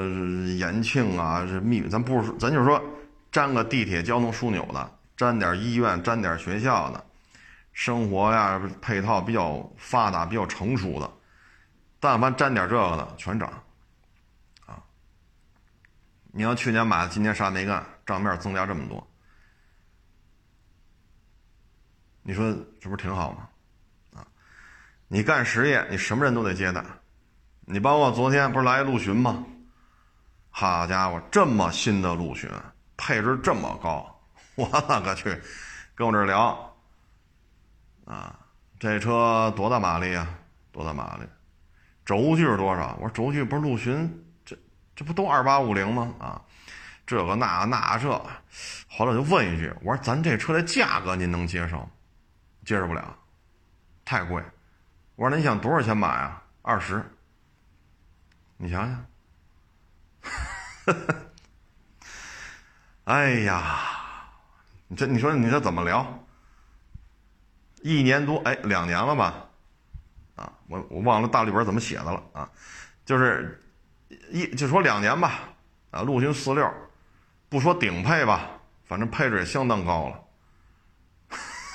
[0.57, 2.83] 延庆啊，这密，咱不是咱就是说
[3.33, 7.05] 占个地铁交通枢纽的，沾点医院，沾点学校的，
[7.73, 11.11] 生活呀配套比较发达、比较成熟的。
[12.01, 13.49] 但凡沾点这个的，全涨，
[14.67, 14.83] 啊！
[16.33, 19.07] 你要去年买的，今年啥没干，账面增加这么多，
[22.23, 23.49] 你说这不是挺好吗？
[24.15, 24.27] 啊！
[25.09, 26.85] 你干实业，你什么人都得接待，
[27.61, 29.43] 你包括昨天不是来陆巡吗？
[30.51, 32.51] 好家伙，这么新的陆巡，
[32.99, 34.14] 配置这么高，
[34.57, 35.41] 我勒个去！
[35.97, 36.77] 跟我这聊，
[38.05, 38.39] 啊，
[38.79, 40.29] 这车多大马力啊？
[40.71, 41.23] 多大马力？
[42.05, 42.97] 轴距是多少？
[43.01, 44.57] 我说轴距不是陆巡，这
[44.95, 46.15] 这不都二八五零吗？
[46.19, 46.43] 啊，
[47.07, 48.11] 这个那那这，
[48.89, 51.89] 后来就问一句，我说咱这车的价格您能接受？
[52.65, 53.17] 接受不了，
[54.05, 54.43] 太贵。
[55.17, 56.43] 我说那你想多少钱买啊？
[56.63, 57.05] 二十。
[58.57, 58.87] 你想
[60.23, 60.95] 想，
[63.05, 64.04] 哎呀，
[64.95, 66.27] 这你说你这怎么聊？
[67.83, 69.47] 一年多，哎，两年了吧？
[70.37, 72.51] 啊，我我忘了大绿本怎么写的了啊，
[73.05, 73.63] 就是
[74.31, 75.41] 一就说两年吧，
[75.91, 76.73] 啊，陆巡四六，
[77.49, 78.51] 不说顶配吧，
[78.85, 80.21] 反正配置也相当高了。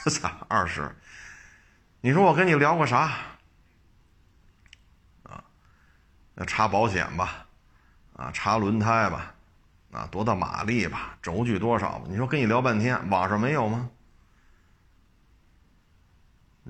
[0.10, 0.94] 操，二十，
[2.02, 3.12] 你说我跟你聊过啥？
[5.24, 5.44] 啊，
[6.34, 7.46] 那查保险吧，
[8.14, 9.34] 啊，查轮胎吧，
[9.92, 12.02] 啊，多大马力吧，轴距多少？
[12.08, 13.90] 你说跟你聊半天，网上没有吗？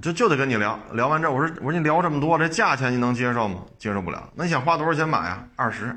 [0.02, 3.66] 就就得跟你聊聊完这，我说我说你聊这么多，这价钱你能接受吗？
[3.78, 4.32] 接受不了。
[4.34, 5.46] 那你想花多少钱买啊？
[5.58, 5.94] 二十。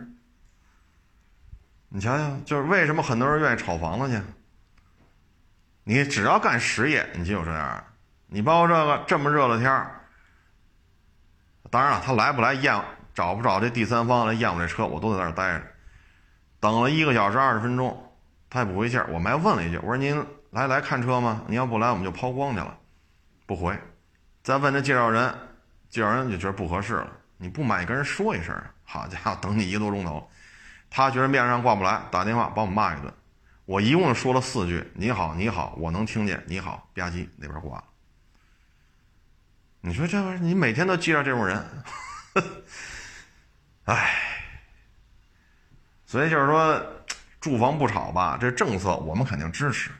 [1.88, 4.20] 你瞧瞧，就是为什么很多人愿意炒房子去？
[5.84, 7.84] 你只要干实业，你就有这样。
[8.26, 9.70] 你包括这个这么热的天，
[11.70, 12.82] 当然了，他来不来验，
[13.14, 15.66] 找不找这第三方来验我这车，我都在那儿待着，
[16.62, 18.14] 等了一个小时二十分钟，
[18.48, 21.42] 他也不回信我们还问了一句，我说您来来看车吗？
[21.48, 22.78] 您要不来，我们就抛光去了，
[23.46, 23.76] 不回。
[24.44, 25.34] 再问这介绍人，
[25.90, 27.10] 介绍人就觉得不合适了。
[27.36, 28.56] 你不买，跟人说一声。
[28.84, 30.30] 好家伙，等你一个多钟头，
[30.88, 33.12] 他觉得面上挂不来，打电话把我骂一顿。
[33.64, 37.84] 我一共说了四句：“你好，你好，我能听见，你好。”吧唧，那边挂了。
[39.80, 41.60] 你说这玩意儿，你每天都接着这种人，
[43.86, 44.28] 唉。
[46.12, 46.78] 所以就是说，
[47.40, 49.90] 住房不炒吧，这政策我们肯定支持。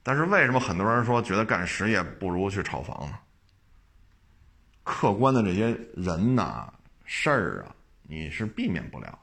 [0.00, 3.18] 但是为什么很多人说觉得干实业不如去炒房呢？
[4.84, 6.72] 客观的这些人呐、
[7.04, 7.74] 事儿啊，
[8.04, 9.18] 你是避免不了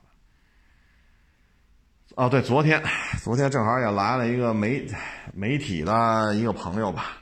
[2.14, 2.22] 的。
[2.22, 2.84] 啊，对，昨天，
[3.24, 4.86] 昨天正好也来了一个媒
[5.34, 7.14] 媒体的一个朋友吧，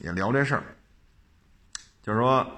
[0.00, 0.62] 也聊这事儿，
[2.02, 2.48] 就是说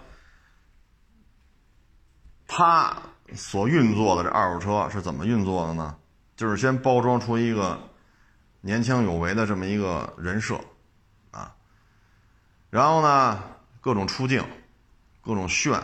[2.47, 2.95] 他
[3.35, 5.97] 所运作的这二手车是怎么运作的呢？
[6.37, 7.79] 就是先包装出一个
[8.61, 10.61] 年轻有为的这么一个人设，
[11.31, 11.55] 啊，
[12.69, 13.43] 然后呢，
[13.81, 14.45] 各种出镜，
[15.23, 15.83] 各种炫，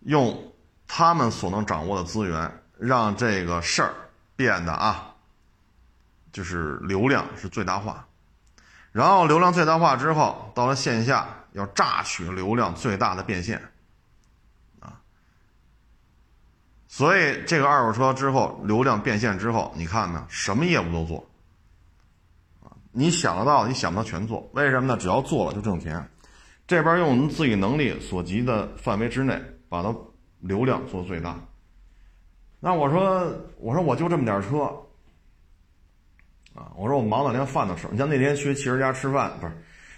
[0.00, 0.52] 用
[0.86, 3.94] 他们所能掌握的资源，让这个事儿
[4.36, 5.14] 变得啊，
[6.30, 8.06] 就是流量是最大化，
[8.92, 13.60] 然后流量最大化之后，到了线下要榨取流量最大的变现。
[16.96, 20.24] 所以这个二手车之后流量变现之后，你看没有？
[20.28, 21.26] 什么业务都做，
[22.62, 24.48] 啊，你想得到，你想不到全做。
[24.52, 24.96] 为什么呢？
[24.96, 26.08] 只要做了就挣钱。
[26.68, 29.92] 这边用我们自己能力所及的范围之内，把它
[30.38, 31.36] 流量做最大。
[32.60, 33.26] 那我说，
[33.58, 34.60] 我说我就这么点车，
[36.54, 37.88] 啊，我说我忙的连饭都吃。
[37.90, 39.52] 你像那天去汽车家吃饭，不是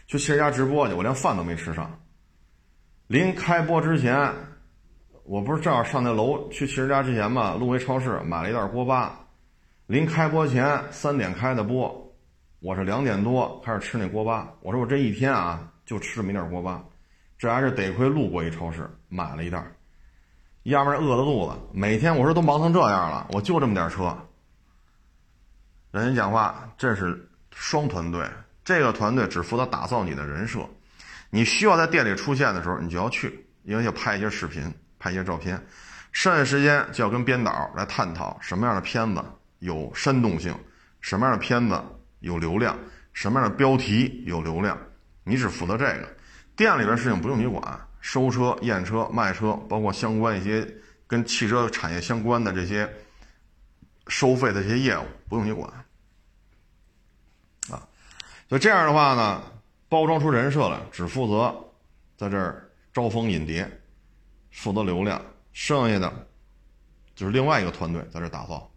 [0.06, 2.00] 去汽车家直播去，我连饭都没吃上。
[3.06, 4.32] 临开播之前。
[5.28, 9.18] 我不是正好上那楼去汽车家之前嘛，路威超市买了一袋锅巴，
[9.86, 12.14] 临开播前三点开的播，
[12.60, 14.48] 我是两点多开始吃那锅巴。
[14.60, 16.80] 我说我这一天啊就吃这么一袋锅巴，
[17.36, 19.60] 这还是得亏路过一超市买了一袋，
[20.62, 21.58] 要不然饿了肚子。
[21.72, 24.16] 每天我说都忙成这样了，我就这么点车。
[25.90, 28.24] 人家讲话，这是双团队，
[28.64, 30.60] 这个团队只负责打造你的人设，
[31.30, 34.72] 你需要在店里出现的时候，你就要去，因为要拍一些视频。
[34.98, 35.60] 拍一些照片，
[36.12, 39.22] 剩下时间就要跟编导来探讨什么样的片子
[39.58, 40.54] 有煽动性，
[41.00, 41.80] 什么样的片子
[42.20, 42.76] 有流量，
[43.12, 44.78] 什么样的标题有流量。
[45.24, 46.08] 你只负责这个，
[46.54, 50.66] 店里边事情不用你管，收车、验车、卖车，包括相关一些
[51.06, 52.88] 跟汽车产业相关的这些
[54.08, 55.68] 收费的这些业务不用你管。
[57.68, 57.82] 啊，
[58.48, 59.42] 所以这样的话呢，
[59.88, 61.54] 包装出人设来，只负责
[62.16, 63.68] 在这儿招蜂引蝶。
[64.56, 65.20] 负责流量，
[65.52, 66.10] 剩下的
[67.14, 68.70] 就是另外一个团队在这打造。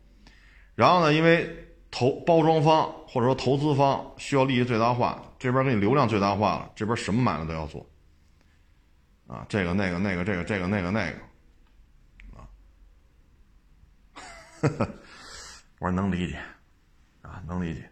[0.76, 1.50] 然后呢，因为
[1.90, 7.90] 投包装方或者说投资方需要利益最大化，这边给你流量最大化了，这边什么买卖都要做。
[9.26, 11.18] 啊，这个那个那个这个这个那个那个，
[12.36, 12.44] 啊，
[15.80, 16.38] 我说能理解，
[17.22, 17.90] 啊，能理解。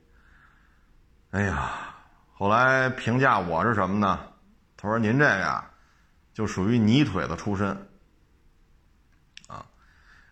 [1.32, 1.96] 哎呀，
[2.34, 4.28] 后来评价我是什么呢？
[4.76, 5.77] 他说您这个。
[6.38, 7.76] 就属于泥腿子出身，
[9.48, 9.66] 啊，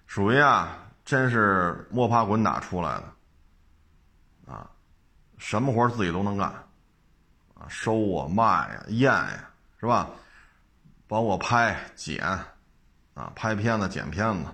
[0.05, 4.69] 属于啊，真是摸爬滚打出来的，啊，
[5.39, 6.47] 什么活自己都能干，
[7.55, 10.11] 啊，收啊，卖呀，验呀，是吧？
[11.07, 12.23] 帮我拍、剪，
[13.15, 14.45] 啊，拍片子、剪片子，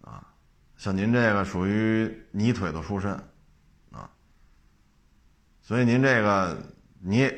[0.00, 0.26] 啊，
[0.78, 3.12] 像您这个属于泥腿子出身，
[3.92, 4.08] 啊，
[5.60, 6.56] 所以您这个
[6.98, 7.30] 你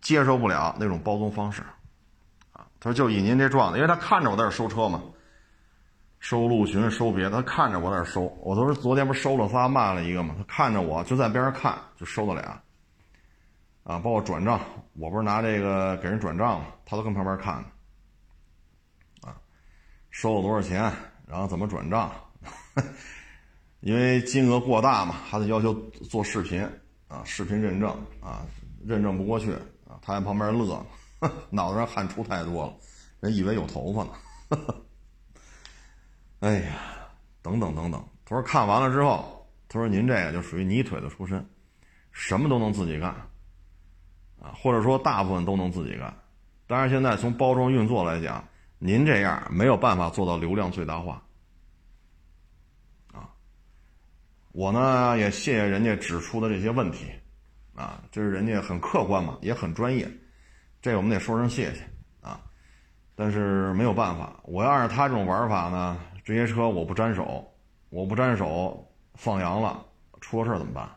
[0.00, 1.62] 接受不了那种包装方式。
[2.86, 5.02] 他：“就以您这状态，因为他看着我在这收车嘛，
[6.20, 8.22] 收陆巡，收别的，他看着我在这收。
[8.44, 10.36] 我都是昨天不是收了仨，卖了一个嘛。
[10.38, 12.62] 他看着我就在边上看，就收了俩。
[13.82, 14.60] 啊，包括转账，
[14.92, 17.54] 我不是拿这个给人转账嘛，他都跟旁边看。
[19.22, 19.34] 啊，
[20.10, 20.92] 收了多少钱，
[21.26, 22.08] 然后怎么转账？
[23.80, 25.74] 因为金额过大嘛，还得要求
[26.08, 26.64] 做视频
[27.08, 28.46] 啊，视频认证啊，
[28.84, 29.52] 认证不过去
[29.88, 30.80] 啊，他在旁边乐。”
[31.50, 32.74] 脑袋上汗出太多了，
[33.20, 34.10] 人以为有头发呢。
[36.40, 36.72] 哎呀，
[37.42, 38.04] 等等等等。
[38.24, 41.44] 他说看完了之后，他说您这个就属于泥腿子出身，
[42.12, 43.10] 什么都能自己干，
[44.40, 46.14] 啊，或者说大部分都能自己干。
[46.66, 48.46] 当然，现在从包装运作来讲，
[48.78, 51.22] 您这样没有办法做到流量最大化。
[53.12, 53.30] 啊，
[54.52, 57.06] 我呢也谢谢人家指出的这些问题，
[57.74, 60.06] 啊，这是人家很客观嘛，也很专业。
[60.80, 61.82] 这我们得说声谢谢
[62.20, 62.40] 啊，
[63.14, 67.52] 但是没有办法，我要按他这种玩法呢，这些车我不沾手，
[67.90, 69.84] 我不沾手放羊了，
[70.20, 70.88] 出了事怎么办？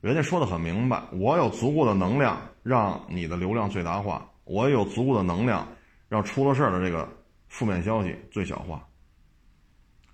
[0.00, 5.66] 人家说的很明白，我有足够的能量让你的流量最大化，我也有足够的能量
[6.10, 7.08] 让出了事的这个
[7.48, 8.86] 负面消息最小化。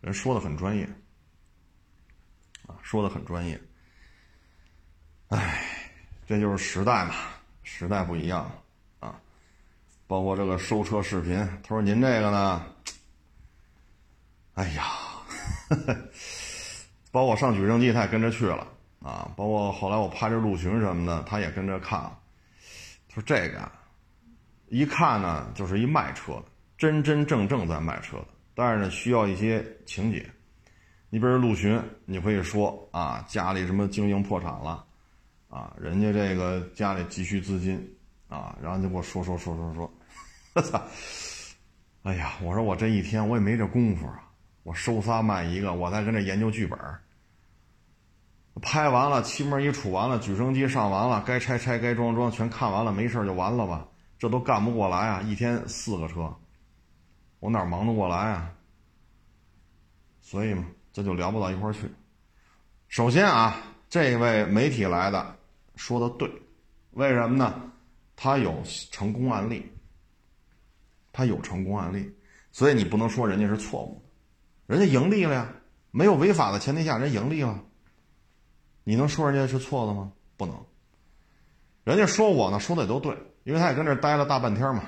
[0.01, 0.85] 人说的很专业
[2.69, 3.61] 啊，说的很专业。
[5.29, 5.65] 哎，
[6.25, 7.15] 这就是时代嘛。
[7.81, 8.53] 时代不一样
[8.99, 9.19] 啊，
[10.07, 12.63] 包括这个收车视频，他说您这个呢，
[14.53, 14.85] 哎呀，
[17.11, 18.69] 包括上举证机他也跟着去了
[19.03, 22.19] 啊，包括后来我拍这陆巡什么的，他也跟着看了。
[23.09, 23.73] 他说这个
[24.69, 26.45] 一看呢，就是一卖车的，
[26.77, 30.31] 真真正正在卖车的，但是呢，需要一些情节。
[31.09, 34.85] 你比如陆巡，你可以说啊，家里什么经营破产了，
[35.51, 37.77] 啊，人家这个家里急需资金，
[38.29, 39.93] 啊，然后就给我说说说说说，
[40.55, 40.83] 我 操！
[42.05, 44.31] 哎呀，我说我这一天我也没这功夫啊，
[44.63, 46.79] 我收仨卖一个，我再跟这研究剧本。
[48.63, 53.87] 拍完了，漆膜一杵完了，举升机上完了，该拆拆，该装装，全看完了，没事就完了吧？
[54.19, 55.23] 这都干不过来啊！
[55.23, 56.35] 一天四个车，
[57.41, 58.51] 我哪忙得过来啊？
[60.21, 60.65] 所以嘛。
[60.93, 61.83] 这就聊不到一块儿去。
[62.89, 63.57] 首先啊，
[63.89, 65.37] 这位媒体来的
[65.81, 66.31] 说的对，
[66.91, 67.73] 为什么呢？
[68.15, 68.63] 他有
[68.93, 69.67] 成功案例，
[71.11, 72.15] 他有成功案例，
[72.53, 74.05] 所以你不能说人家是错误
[74.69, 75.51] 的，人家盈利了呀，
[75.91, 77.65] 没有违法的前提下，人盈利了，
[78.85, 80.13] 你能说人家是错的吗？
[80.37, 80.55] 不能。
[81.83, 84.85] 人家说我呢，说的也都对，因为他也跟这待了大半天嘛。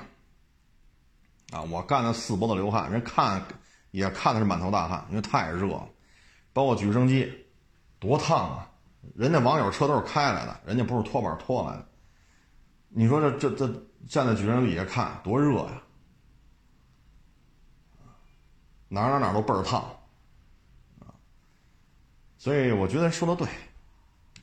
[1.51, 3.43] 啊，我干的四脖子流汗，人看
[3.89, 5.89] 也看的是满头大汗，因为太热了。
[6.53, 7.27] 包括举升机，
[7.97, 8.69] 多烫啊！
[9.15, 11.87] 人家网友车都是开来的，人家不是拖板拖来的。
[12.89, 13.67] 你说这这这
[14.07, 15.81] 站在举人底下看多热呀！
[18.87, 19.81] 哪哪哪都倍儿烫
[20.99, 21.09] 啊！
[22.37, 23.47] 所以我觉得说的对，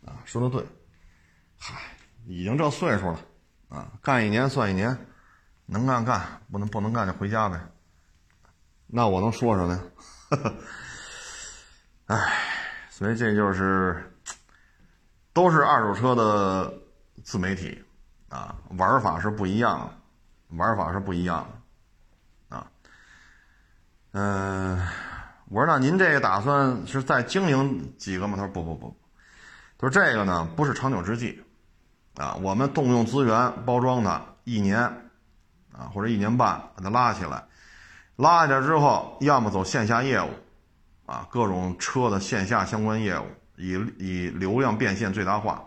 [0.05, 0.67] 啊，说的对。
[1.57, 1.77] 嗨，
[2.27, 3.21] 已经这岁数了
[3.69, 5.07] 啊，干一年算一年，
[5.67, 7.61] 能干干，不能不能干就回家呗。
[8.89, 10.53] 那我能说什么呀？
[12.07, 14.10] 唉，所以这就是，
[15.33, 16.73] 都是二手车的
[17.23, 17.83] 自媒体，
[18.29, 21.47] 啊，玩法是不一样的，玩法是不一样
[22.49, 22.67] 的，啊，
[24.13, 24.89] 嗯，
[25.49, 28.37] 我说那您这个打算是再经营几个吗？
[28.37, 28.97] 他说不不不，
[29.79, 31.43] 他说这个呢不是长久之计，
[32.17, 34.81] 啊，我们动用资源包装它一年，
[35.73, 37.45] 啊或者一年半把它拉起来，
[38.17, 40.29] 拉起来之后，要么走线下业务。
[41.07, 43.25] 啊，各种车的线下相关业务，
[43.61, 45.63] 以以流量变现最大化，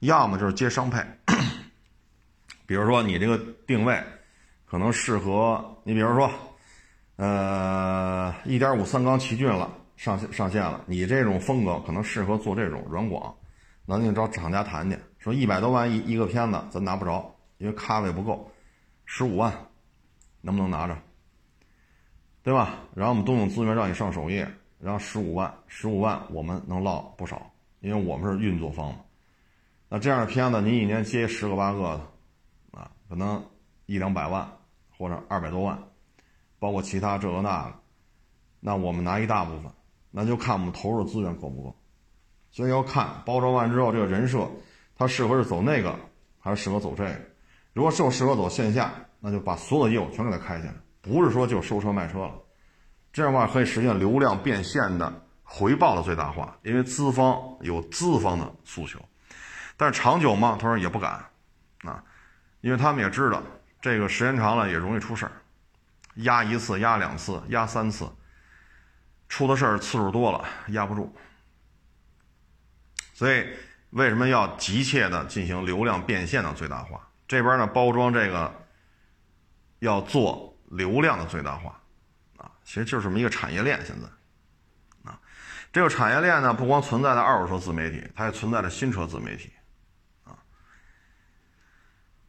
[0.00, 1.04] 要么就是接商配。
[2.66, 4.02] 比如说你这个定位，
[4.64, 6.30] 可能适合你，比如说，
[7.16, 13.32] 呃，一点五三缸奇骏了，上上线了，你这种风格可能适合做这种软广，
[13.84, 18.50] 那你找厂家谈去，说一百多万一一个片子，咱拿不着，因为咖位不够，
[19.04, 19.52] 十五万，
[20.40, 20.96] 能不能拿着？
[22.42, 22.76] 对吧？
[22.94, 24.48] 然后我们动用资源让你上首页。
[24.78, 27.50] 然后十五万，十五万我们能捞不少，
[27.80, 29.00] 因为我们是运作方嘛。
[29.88, 33.42] 那这样的片子，你一年接十个八个的，啊，可能
[33.86, 34.46] 一两百万
[34.96, 35.78] 或者二百多万，
[36.58, 37.74] 包括其他这个那个，
[38.60, 39.70] 那我们拿一大部分，
[40.10, 41.74] 那就看我们投入资源够不够。
[42.50, 44.48] 所以要看包装完之后这个人设，
[44.96, 45.94] 它适合是走那个，
[46.38, 47.20] 还是适合走这个。
[47.72, 52.34] 如果就适合走线下，那就把所有的业务全给它开起来，不是说就收车卖车了。
[53.16, 55.10] 这样的话可以实现流量变现的
[55.42, 59.00] 回报的最大化，因为资方有资方的诉求，
[59.74, 60.58] 但是长久吗？
[60.60, 61.12] 他说也不敢，
[61.78, 62.04] 啊，
[62.60, 63.42] 因为他们也知道
[63.80, 65.32] 这个时间长了也容易出事儿，
[66.16, 68.06] 压一次、压两次、压三次，
[69.30, 71.10] 出的事儿次数多了压不住，
[73.14, 73.46] 所以
[73.92, 77.08] 为什么要急切的进行流量变现的最大化？
[77.26, 78.52] 这边呢包装这个
[79.78, 81.80] 要做流量的最大化。
[82.66, 85.18] 其实就是这么一个产业链，现在，啊，
[85.72, 89.52] 这个产业链呢，不光存在的二手车自媒体，它也存在着新车自媒体，
[90.24, 90.36] 啊，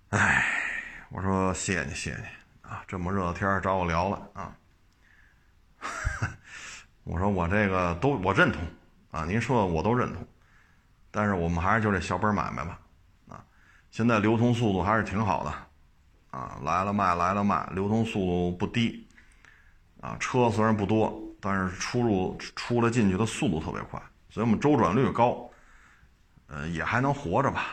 [0.10, 0.46] 哎，
[1.10, 2.70] 我说谢谢你，谢谢你。
[2.70, 4.56] 啊，这么热的天找我聊了啊，
[7.04, 8.62] 我说我这个都我认同。
[9.10, 10.28] 啊，您说的我都认同，
[11.10, 12.80] 但是我们还是就这小本买卖吧，
[13.30, 13.44] 啊，
[13.90, 19.07] 现在流通速度还是挺好的，啊，来了卖，来了卖，流通速度不低。
[20.00, 25.50] 啊，车虽然不多，但是出入出了进去的速度特别快，所以我们周转率高，
[26.48, 27.66] 呃，也还能活着吧。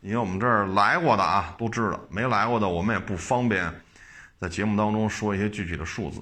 [0.00, 3.72] 因为我们这儿来过的啊，都知道；没来过的，我们也不方便
[4.40, 6.20] 在节目当中说一些具体的数字。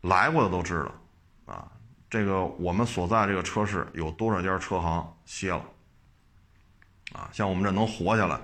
[0.00, 0.84] 来过的都知
[1.46, 1.68] 道，啊，
[2.08, 5.64] 这个我们所在这个车市有多少家车行歇了，
[7.12, 8.40] 啊，像我们这能活下来，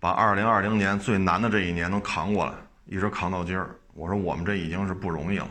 [0.00, 2.52] 把二零二零年最难的这一年能扛过来，
[2.84, 3.74] 一直扛到今儿。
[3.96, 5.48] 我说我们这已经是不容易了，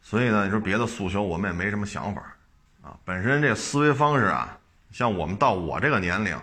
[0.00, 2.22] 所以呢，你说别的诉求我们也没什么想法，
[2.80, 4.56] 啊，本身这思维方式啊，
[4.92, 6.40] 像我们到我这个年龄，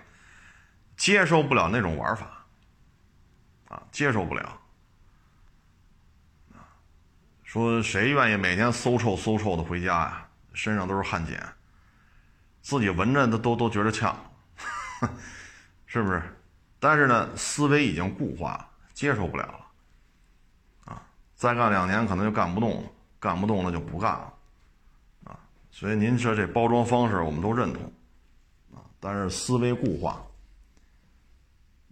[0.98, 2.46] 接受不了那种玩法，
[3.70, 4.60] 啊，接受不了，
[6.54, 6.60] 啊，
[7.44, 10.28] 说谁愿意每天馊臭馊臭的回家呀？
[10.54, 11.54] 身上都是汗碱，
[12.62, 14.18] 自己闻着都都都觉得呛，
[15.86, 16.22] 是不是？
[16.80, 19.67] 但是呢，思维已经固化，接受不了了，
[21.38, 24.34] 再干两年可能就干不动了，干不动了就不干了，
[25.24, 27.84] 啊，所以您说这包装方式我们都认同，
[28.74, 30.20] 啊，但是思维固化，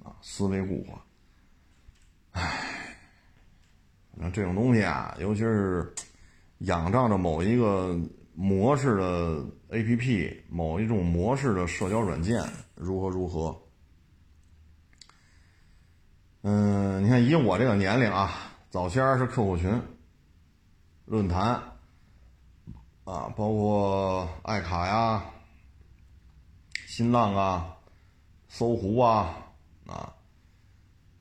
[0.04, 1.00] 啊，思维固化，
[2.32, 2.42] 唉，
[4.14, 5.94] 反正这种东西啊，尤其是
[6.60, 7.96] 仰仗着某一个
[8.34, 12.44] 模式的 APP，某一种模式的社交软件，
[12.74, 13.56] 如何如何。
[16.42, 18.32] 嗯，你看，以我这个年龄啊，
[18.76, 19.82] 早先是客户群、
[21.06, 21.54] 论坛
[23.06, 25.24] 啊，包括爱卡呀、
[26.86, 27.78] 新浪啊、
[28.50, 29.34] 搜狐啊
[29.88, 30.14] 啊，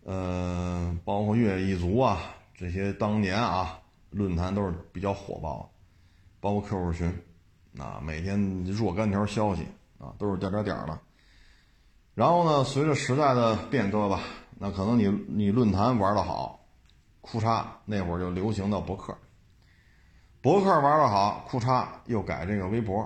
[0.02, 2.18] 呃，包括越一族啊，
[2.57, 3.78] 这些当年啊
[4.11, 5.70] 论坛都是比较火爆，
[6.40, 7.07] 包括客户群
[7.78, 9.64] 啊，每天若干条消息
[10.00, 10.98] 啊，都是点点点的。
[12.16, 14.24] 然后呢，随着时代的变革吧。
[14.59, 16.63] 那可能你你论坛玩的好，
[17.26, 19.16] 裤衩那会儿就流行到博客，
[20.42, 23.00] 博客玩的好，裤衩又改这个微博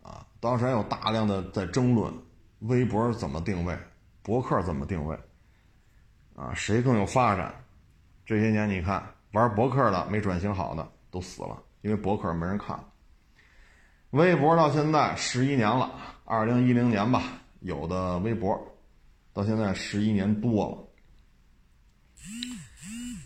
[0.00, 0.24] 啊。
[0.38, 2.14] 当时还有大量的在争论，
[2.60, 3.76] 微博怎么定位，
[4.22, 5.18] 博客怎么定位，
[6.36, 7.52] 啊，谁更有发展？
[8.24, 12.78] 这些年你看玩博客的没转型好的都死了，因为博客没人看。
[14.10, 15.90] 微博到现在十一年了，
[16.24, 17.24] 二零一零年吧
[17.58, 18.56] 有的微博，
[19.32, 20.78] 到现在十一年多了。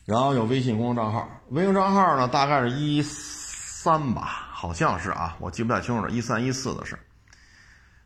[0.09, 6.99] 然后有微信公众账号，微信账号呢，大概是一三吧，好像是啊，我记不太清楚了，一三一四的事。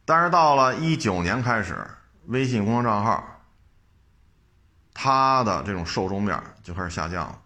[0.04, 1.86] 但是到了一九年开始，
[2.26, 3.22] 微信公众账号，
[4.92, 7.38] 它的这种受众面就开始下降了，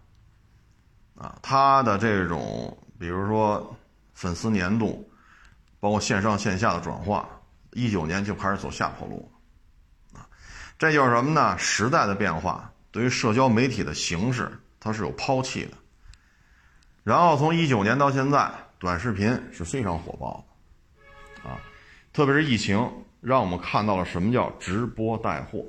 [1.19, 3.77] 啊，它的这种比如说
[4.15, 5.07] 粉丝粘度，
[5.79, 7.29] 包括线上线下的转化，
[7.73, 9.31] 一九年就开始走下坡路，
[10.15, 10.25] 啊，
[10.79, 11.55] 这就是什么呢？
[11.59, 12.67] 时代的变化。
[12.97, 15.73] 对于社交媒体的形式，它是有抛弃的。
[17.03, 20.43] 然后从一九年到现在，短视频是非常火爆
[21.43, 21.59] 的，啊，
[22.11, 22.91] 特别是疫情，
[23.21, 25.63] 让我们看到了什么叫直播带货。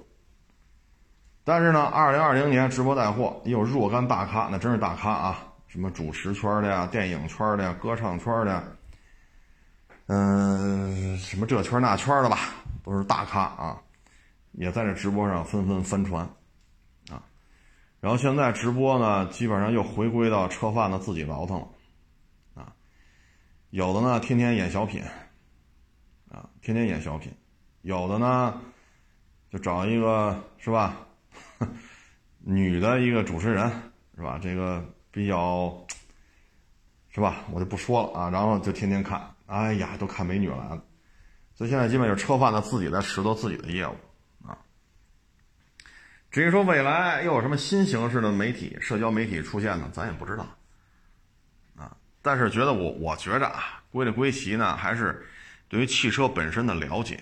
[1.44, 8.78] 但是呢，二零二零年直播带货也有若干大咖，那真是大咖啊，什么主持圈的呀、电影圈的呀、歌唱圈的，
[10.06, 12.38] 嗯，什么这圈那圈的吧，
[12.82, 13.76] 都是大咖啊，
[14.52, 16.26] 也在这直播上纷纷翻船。
[18.00, 21.68] 然后现在直播呢，基本上又回归到车贩子自己倒腾了，
[22.54, 22.72] 啊，
[23.70, 25.02] 有的呢天天演小品，
[26.30, 27.32] 啊，天天演小品，
[27.82, 28.60] 有的呢
[29.50, 30.96] 就找一个是吧，
[32.38, 33.68] 女的一个主持人
[34.14, 35.76] 是吧，这个比较
[37.08, 40.84] 是吧，我就不说了啊，然后就天天看，哎呀，都看美女来了，
[41.52, 43.92] 所以现在基本就是车贩子自己在拾掇自己的业务。
[46.30, 49.88] 至于说未来又有什么新形式的媒体、社交媒体出现呢？
[49.92, 50.46] 咱也不知道，
[51.74, 55.26] 啊，但是觉得我我觉着啊，归了归齐呢，还是
[55.68, 57.18] 对于汽车本身的了解，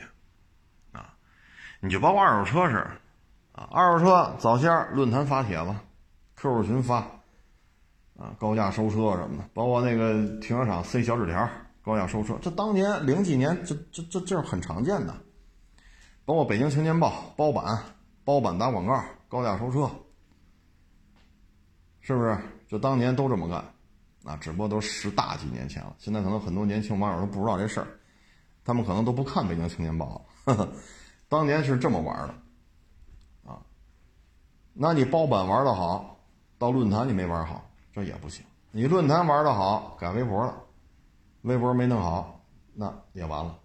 [0.91, 1.15] 啊，
[1.79, 2.79] 你就包括二手车是，
[3.53, 5.73] 啊，二手车早先论坛发帖子
[6.37, 6.97] ，，QQ 群发，
[8.19, 11.49] 啊，高价收车什么的，包括那个停车场塞小纸条，
[11.85, 15.15] 高价收车，这当年零几年，这这这这是很常见的，
[16.25, 17.81] 包括北京青年报包版。
[18.27, 19.89] 包版打广告，高价收车，
[22.01, 22.37] 是不是？
[22.67, 23.65] 就当年都这么干，
[24.25, 25.95] 啊，只不过都十大几年前了。
[25.97, 27.87] 现在可能很多年轻网友都不知道这事儿，
[28.65, 30.21] 他们可能都不看《北京青年报》
[30.57, 30.69] 了。
[31.31, 32.35] 当年是这么玩的，
[33.49, 33.63] 啊，
[34.73, 36.19] 那你包版玩的好，
[36.59, 38.45] 到论坛你没玩好，这也不行。
[38.73, 40.53] 你论坛玩的好，改微博了，
[41.43, 43.57] 微博没弄好，那也完了。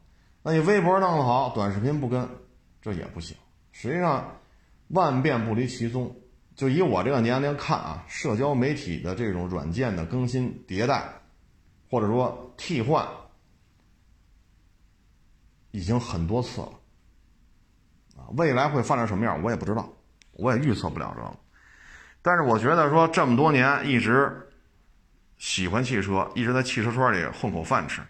[0.43, 2.30] 那你微博弄得好，短视频不跟，
[2.80, 3.36] 这也不行。
[3.72, 4.24] 实际上。
[4.93, 6.15] 万变不离其宗，
[6.55, 11.21] 就以我这个年龄看啊，社交媒体的这种软件的更新迭代，
[11.89, 13.07] 或者说替换，
[15.71, 16.69] 已经很多次了。
[18.17, 19.87] 啊，未来会发展什么样，我也不知道，
[20.33, 21.33] 我也预测不了这个。
[22.21, 24.49] 但是我觉得说这么多年一直
[25.37, 28.01] 喜欢汽车，一直在汽车圈里混口饭吃，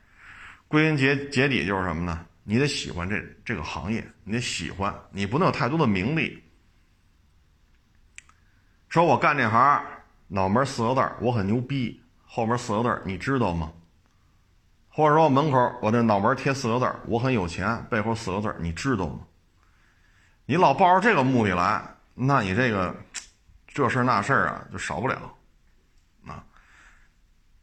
[0.67, 2.25] 归根结结底就是什么呢？
[2.43, 6.41] 你得喜欢这这个行业，你得喜欢，你不能有太多的名利。
[8.91, 9.81] 说我干这行，
[10.27, 12.03] 脑门四个字儿，我很牛逼。
[12.25, 13.71] 后面四个字儿，你知道吗？
[14.89, 17.81] 或者说门口我这脑门贴四个字儿，我很有钱。
[17.89, 19.19] 背后四个字儿，你知道吗？
[20.45, 21.81] 你老抱着这个目的来，
[22.13, 22.93] 那你这个
[23.65, 25.15] 这事儿那事儿啊，就少不了。
[26.27, 26.43] 啊，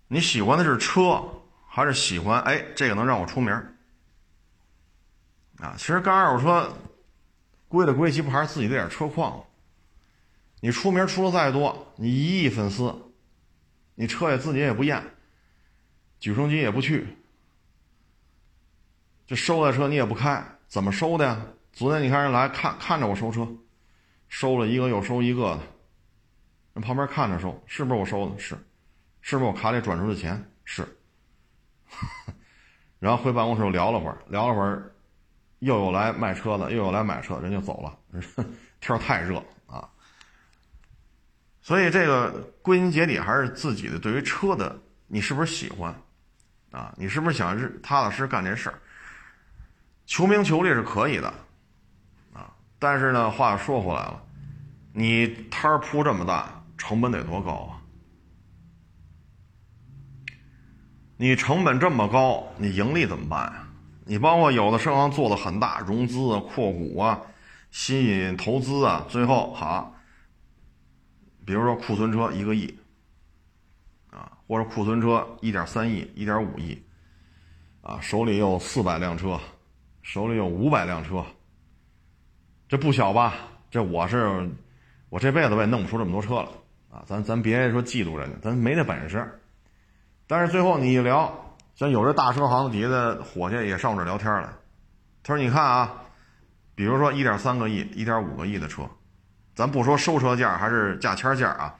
[0.07, 1.23] 你喜欢的是车，
[1.69, 3.53] 还是喜欢哎这个能让我出名？
[5.59, 6.75] 啊，其实刚二我说
[7.69, 9.45] 归的归，其不还是自己这点车况？
[10.61, 13.13] 你出名出的再多，你一亿粉丝，
[13.95, 15.03] 你车也自己也不验，
[16.19, 17.07] 举升机也不去，
[19.27, 21.47] 这收的车你也不开，怎么收的呀？
[21.73, 23.47] 昨天你看人来看看着我收车，
[24.29, 25.61] 收了一个又收一个的，
[26.75, 28.39] 人旁边看着收，是不是我收的？
[28.39, 28.59] 是，
[29.21, 30.51] 是不是我卡里转出的钱？
[30.65, 30.87] 是。
[32.99, 34.93] 然后回办公室又聊了会儿，聊了会儿，
[35.61, 37.97] 又有来卖车的，又有来买车的，人就走了。
[38.81, 39.41] 天太热，
[41.69, 42.31] 所以这个
[42.63, 44.75] 归根结底还是自己的对于车的，
[45.07, 45.95] 你是不是喜欢
[46.71, 46.95] 啊？
[46.97, 48.79] 你是不是想是踏踏实实干这事儿？
[50.07, 51.29] 求名求利是可以的。
[52.33, 52.49] 啊
[52.79, 54.23] 但是呢，话说回来了，
[54.95, 57.77] 你摊儿铺这么大，成本得多高啊？
[61.19, 63.69] 你成本这么高，你盈利怎么办呀？
[64.07, 67.21] 你包括有的车行做的很大，融资啊、扩股啊、
[67.71, 69.95] 吸引投资啊，最后好，
[71.49, 72.79] 比如说库存车一个亿，
[74.11, 76.79] 啊，或者库存车一点三亿、一点五亿，
[77.81, 79.41] 啊，手里有四百辆车，
[80.03, 81.25] 手里有五百辆车。
[82.69, 83.33] 这不小吧？
[83.71, 84.47] 这我是，
[85.09, 86.51] 我这辈子我也弄不出这么多车了
[86.91, 87.03] 啊！
[87.07, 89.41] 咱咱别说嫉妒人家，咱没那本事。
[90.27, 94.51] 但是最后你一聊，像有这大车行底下的伙计也上我这聊天来，
[95.23, 96.03] 他说：“你看啊，
[96.75, 98.87] 比如说一点三个亿、一点五个亿的车，
[99.59, 101.75] 咱不说收车价还是价签价啊，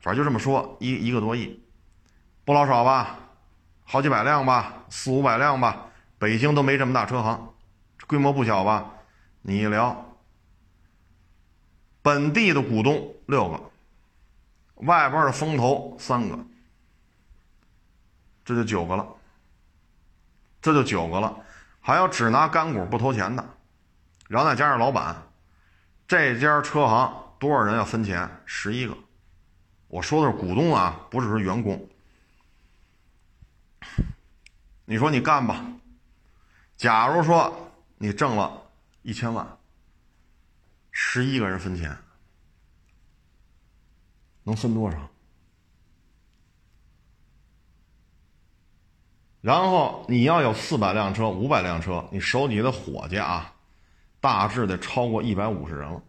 [0.00, 1.62] 反正就这么说，一一个多亿，
[2.46, 3.18] 不老少吧？
[3.84, 5.88] 好几百辆吧，四五百辆吧。
[6.18, 7.52] 北京都没这么大车行，
[8.06, 8.92] 规模不小吧？
[9.42, 10.06] 你一聊。”
[12.00, 13.60] 本地的股东六个，
[14.86, 16.38] 外边的风投三个，
[18.42, 19.06] 这就九个了。
[20.62, 21.36] 这就九个了，
[21.82, 23.44] 还有只拿干股不投钱的，
[24.28, 25.27] 然后再加上老板，
[26.08, 28.28] 这家车行多少人要分钱？
[28.46, 28.96] 十一个。
[29.88, 31.86] 我说的是股东啊，不是说员工。
[34.86, 35.62] 你说你干吧，
[36.78, 38.70] 假如说你挣了
[39.02, 39.46] 一千万。
[40.90, 41.94] 十一个人分钱，
[44.44, 45.10] 能分多少？
[49.42, 53.54] 然后你要有四百辆车、五百辆车，你手底下的伙计啊，
[54.20, 56.02] 大致得超过一百五十人了，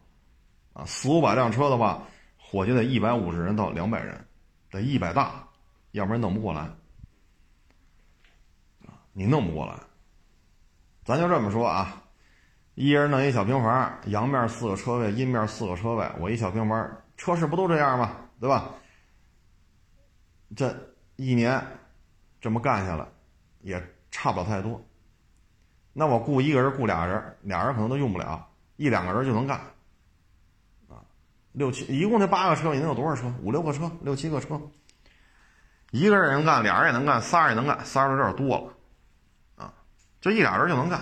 [0.74, 2.04] 啊，四五百辆车的话，
[2.38, 4.26] 伙计得一百五十人到两百人，
[4.72, 5.48] 得一百大，
[5.92, 6.70] 要不然弄不过来，
[9.14, 9.74] 你弄不过来，
[11.04, 12.04] 咱就这么说啊。
[12.76, 16.10] 一人弄一小平房，阳面四个车位，阴面四个车位。
[16.18, 18.16] 我一小平房，车市不都这样吗？
[18.40, 18.70] 对吧？
[20.56, 20.74] 这
[21.18, 21.62] 一年
[22.40, 23.06] 这么干下来，
[23.60, 24.82] 也差不了太多。
[25.94, 29.60] 那我雇一个人，雇俩人，俩人可能都用不了，一两个人就能干。
[30.88, 31.04] 啊，
[31.52, 33.34] 六七，一共这八个车，你能有多少车？
[33.42, 34.62] 五六个车，六七个车。
[35.92, 39.66] 一个人也能干，俩人也能干，仨人也能干，仨人有点多了。
[39.66, 39.74] 啊，
[40.22, 41.02] 就一俩人就能干。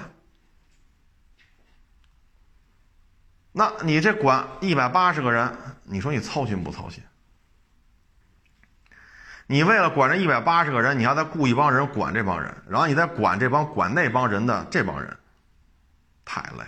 [3.51, 5.51] 那你这管一百八十个人，
[5.83, 7.03] 你说你操心不操心？
[9.47, 15.17] 你为了管这一百八十个人，你要再雇一帮人管这帮人，然后你再管这帮管那帮人的这帮人，
[16.25, 16.65] 太累，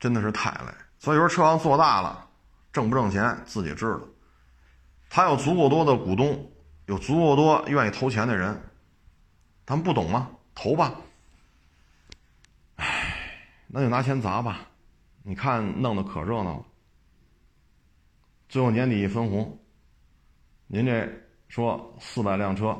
[0.00, 0.74] 真的是太累。
[0.98, 2.28] 所以说，车行做大了，
[2.72, 4.00] 挣不挣钱自己知道。
[5.08, 6.50] 他有足够多的股东，
[6.86, 8.60] 有足够多愿意投钱的人，
[9.64, 10.28] 他们不懂吗？
[10.56, 10.92] 投吧。
[12.76, 14.58] 唉，那就拿钱砸吧。
[15.22, 16.64] 你看，弄得可热闹了。
[18.48, 19.58] 最后年底一分红，
[20.66, 21.08] 您这
[21.48, 22.76] 说四百辆车，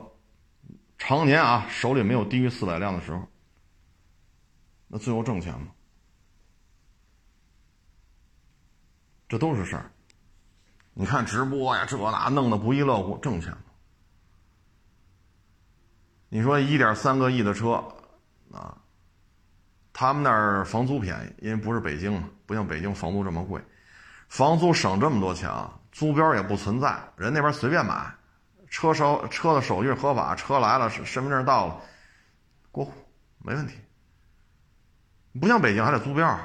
[0.99, 3.27] 常年啊手里没有低于四百辆的时候，
[4.89, 5.69] 那最后挣钱吗？
[9.29, 9.91] 这都是事儿。
[10.95, 13.59] 你看直播呀，这那弄得不亦乐乎，挣钱吗？
[16.29, 17.83] 你说一点三个亿的车，
[18.53, 18.77] 啊。
[19.93, 23.59] 他们那儿房租便宜，因为不是北京嘛，不像北京房租这么贵，
[24.29, 28.15] 房租省这么多钱啊，租标也不存在，人那边随便买，
[28.69, 31.81] 车手车的手续合法，车来了，身份证到了，
[32.71, 32.93] 过户
[33.39, 33.79] 没问题。
[35.41, 36.39] 不像北京还得租标，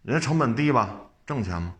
[0.00, 1.74] 人家成本低吧，挣钱吗？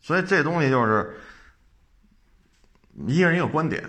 [0.00, 1.20] 所以这东西就是
[3.06, 3.84] 一个人一个观点。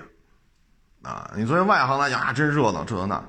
[1.02, 3.24] 啊，你作为外行来讲啊，真热闹这那。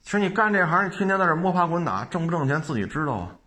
[0.00, 3.37] 其实你干这行，你天天在这摸爬滚打，挣不挣钱自己知道啊。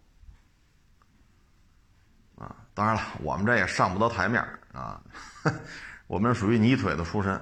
[2.73, 4.41] 当然了，我们这也上不得台面
[4.73, 4.99] 啊，
[6.07, 7.33] 我们属于泥腿子出身，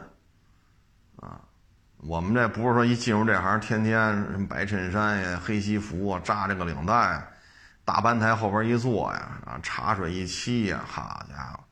[1.18, 1.40] 啊，
[1.98, 7.24] 我们这不是说一进入这行，天天什么白衬衫呀、黑西服啊、扎这个领带，
[7.86, 11.64] 大班台后边一坐呀，啊，茶水一沏呀，好家伙，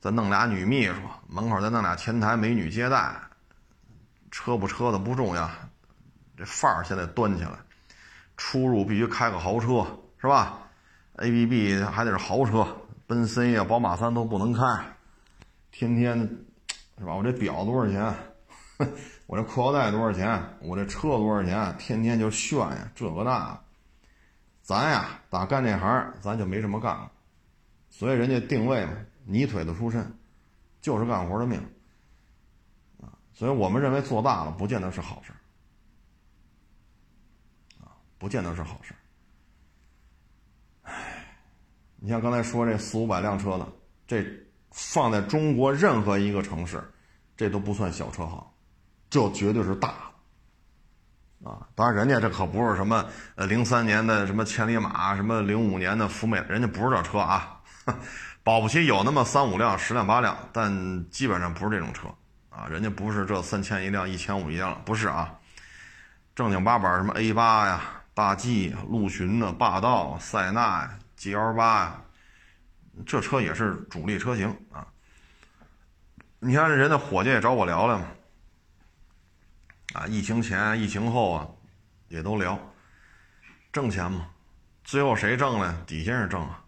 [0.00, 0.94] 再弄俩女秘书，
[1.28, 3.14] 门口再弄俩前台美女接待，
[4.32, 5.48] 车不车的不重要，
[6.36, 7.52] 这范儿现在端起来，
[8.36, 9.86] 出入必须开个豪车，
[10.20, 10.58] 是吧
[11.18, 12.66] ？A B B 还得是豪车，
[13.06, 14.96] 奔 C 呀、宝马三都不能开，
[15.70, 16.18] 天天，
[16.98, 17.14] 是吧？
[17.14, 18.14] 我这表多少钱？
[19.26, 20.58] 我这裤腰带多少钱？
[20.60, 21.76] 我这车多少钱？
[21.78, 23.60] 天天就炫呀，这个那。
[24.62, 27.12] 咱呀，打干这行，咱就没什么干了。
[27.88, 28.92] 所以人家定位嘛，
[29.24, 30.18] 泥腿子出身，
[30.80, 31.58] 就是干活的命。
[33.00, 35.32] 啊，所以我们认为做大了，不见得是好事
[37.80, 38.92] 啊，不见得是好事
[40.82, 41.38] 唉，
[41.98, 43.66] 你像刚才说这四五百辆车的，
[44.06, 44.24] 这
[44.70, 46.82] 放在中国任何一个城市，
[47.36, 48.46] 这都不算小车行。
[49.08, 49.88] 就绝对是大，
[51.44, 51.64] 啊！
[51.76, 57.60] 当然，人家这可不是什么呃零三年的什么千里马，什么零五年的福美，人家不是这车啊，
[58.42, 62.08] 保不齐有那么三五辆、十辆、八辆，但基本上不是这种车
[62.50, 62.66] 啊。
[62.66, 65.32] 人家不是这三千一辆、一千五一辆，不是啊，
[66.34, 67.80] 正经八百什么 A 八呀、
[68.12, 72.04] 大 G、陆巡的、霸道、塞纳呀、G L 八呀，
[73.04, 74.86] 这车也是主力车型啊。
[76.38, 78.06] 你看人家伙计也找我聊聊嘛。
[79.94, 81.48] 啊，疫情前、疫情后啊，
[82.08, 82.58] 也都聊，
[83.72, 84.28] 挣钱嘛，
[84.84, 85.84] 最后谁挣呢？
[85.86, 86.62] 底下人挣啊。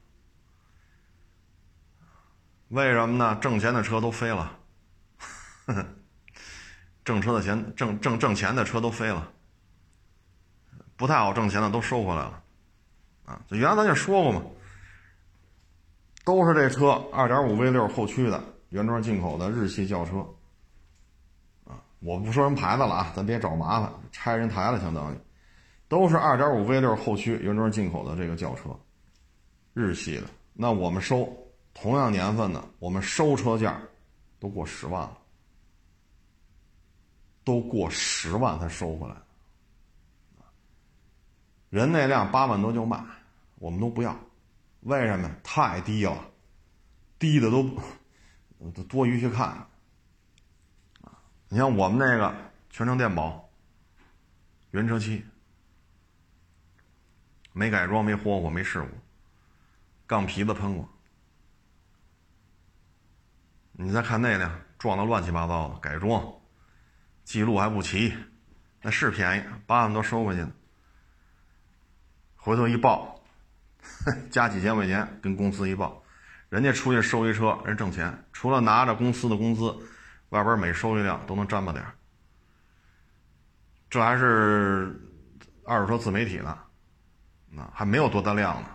[2.69, 3.39] 为什么呢？
[3.41, 4.59] 挣钱的车都飞了，
[7.05, 9.31] 挣车的钱、挣挣挣钱的车都飞了，
[10.97, 12.43] 不太好挣钱的都收回来了，
[13.29, 14.43] 啊，原来咱就说过嘛，
[16.25, 20.21] 都是这车二点五 V 六后驱的原装进口的日系轿车。
[21.67, 25.19] 啊我不说人牌子了啊，咱别找麻烦，拆人台了，相当于，
[25.89, 28.71] 都是二点五 V 六后驱原装进口的这个轿车，
[29.75, 30.25] 日系的。
[30.55, 31.29] 那我们收
[31.75, 33.79] 同样年份的，我们收车价
[34.41, 35.19] 都过十万了，
[37.45, 39.15] 都过十万才收回来。
[41.71, 42.99] 人那辆八万多就卖，
[43.59, 44.17] 我们都不要，
[44.81, 45.29] 为什么？
[45.43, 46.31] 太低了，
[47.19, 47.63] 低的都
[48.75, 49.67] 都多余去看。
[51.49, 52.35] 你像我们那个
[52.71, 53.51] 全程电保，
[54.71, 55.25] 原车漆，
[57.53, 58.89] 没改装，没霍霍，没事故，
[60.07, 60.89] 钢皮子喷过。
[63.73, 66.35] 你再看那辆撞的乱七八糟的，改装，
[67.25, 68.13] 记录还不齐，
[68.83, 70.53] 那是便宜，八万多收回去的，
[72.37, 73.18] 回头一报，
[74.31, 76.03] 加几千块钱跟公司一报，
[76.49, 79.75] 人家出去收一车，人挣钱，除了拿着公司的工资。
[80.31, 81.83] 外边每收一辆都能沾巴点
[83.89, 84.95] 这还是
[85.65, 86.59] 二手车自媒体呢，
[87.51, 88.69] 那还没有多大量呢。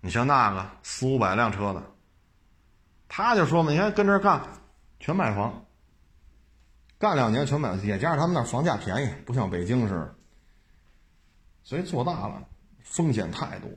[0.00, 1.80] 你像那个四五百辆车的，
[3.06, 4.42] 他就说嘛，你看跟这干，
[4.98, 5.64] 全买房，
[6.98, 10.16] 干两年全买，也加上他们那房价便宜，不像北京似的，
[11.62, 12.42] 所以做大了
[12.86, 13.68] 风险太多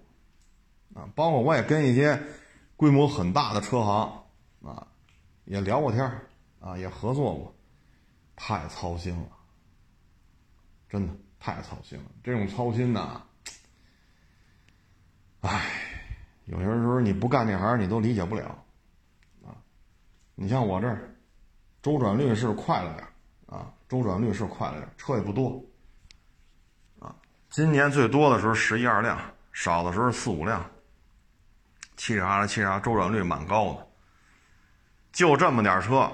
[0.96, 1.10] 啊。
[1.14, 2.24] 包括我也跟一些
[2.78, 4.24] 规模很大的车行
[4.64, 4.88] 啊。
[5.46, 6.06] 也聊过天
[6.60, 7.56] 啊，也合作过，
[8.36, 9.30] 太操心了，
[10.88, 12.06] 真的太操心了。
[12.24, 13.24] 这种操心呐，
[15.42, 15.72] 唉，
[16.46, 18.64] 有些时候你不干这行，你都理解不了
[19.44, 19.58] 啊。
[20.36, 21.16] 你像我这儿，
[21.82, 23.08] 周转率是快了点
[23.48, 25.60] 啊，周转率是快了点，车也不多。
[27.50, 29.20] 今年最多的时候十一二辆，
[29.52, 30.64] 少的时候四五辆，
[31.98, 33.88] 嘁哩哈啦，嘁哩哈啦，周转率蛮高的。
[35.12, 36.12] 就这么点车，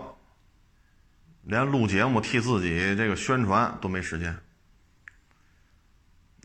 [1.44, 4.32] 连录节目替自己这个宣传都没时间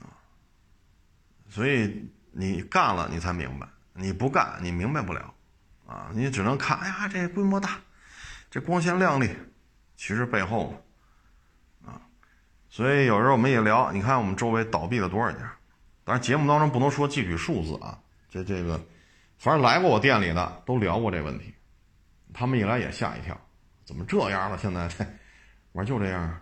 [0.01, 0.11] 啊！
[1.49, 5.33] 所以你干了，你才明白；你不干，你明白不了
[5.87, 6.11] 啊！
[6.13, 7.79] 你只能看，哎呀，这规模大，
[8.51, 9.37] 这光鲜亮丽，
[9.97, 10.85] 其实背后！
[12.71, 15.53] 所以有时候我们也聊，你看我们周围倒闭了多少家？
[16.05, 18.01] 当然节目当中不能说具体数字啊，
[18.31, 18.81] 这这个，
[19.39, 21.53] 反正来过我店里的都聊过这问题。
[22.33, 23.39] 他们一来也吓一跳，
[23.85, 24.57] 怎么这样了？
[24.57, 24.89] 现在，
[25.73, 26.41] 我说就这样，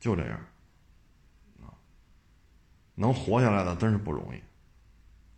[0.00, 0.38] 就这样，
[1.62, 1.68] 啊，
[2.94, 4.38] 能活下来的真是不容易，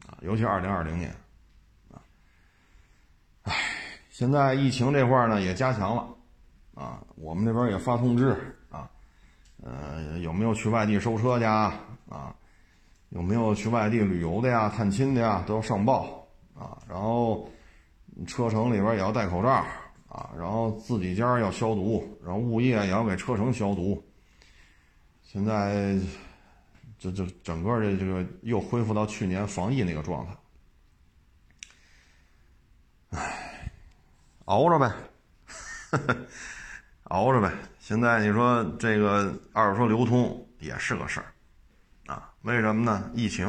[0.09, 1.11] 啊，尤其二零二零年，
[1.93, 1.99] 啊，
[3.43, 3.55] 唉，
[4.09, 6.16] 现在疫情这块呢也加强了，
[6.77, 8.37] 啊，我们那边也发通知，
[8.71, 8.89] 啊，
[9.65, 11.75] 呃，有没有去外地收车去啊？
[12.09, 12.33] 啊，
[13.09, 16.25] 有没有去外地旅游的呀、探亲的呀，都要上报，
[16.55, 17.51] 啊，然后。
[18.27, 19.51] 车程里边也要戴口罩
[20.09, 24.03] 啊，然后自己家要消毒，然后物业也要给车城消毒。
[25.21, 25.99] 现在，
[26.99, 30.37] 这这整个这这个又恢复到去年防疫那个状态。
[33.11, 33.71] 唉，
[34.47, 34.91] 熬着呗，
[35.91, 36.17] 呵 呵
[37.09, 37.53] 熬着呗。
[37.79, 41.27] 现在你说这个二手车流通也是个事儿，
[42.13, 43.11] 啊，为什么呢？
[43.15, 43.47] 疫情，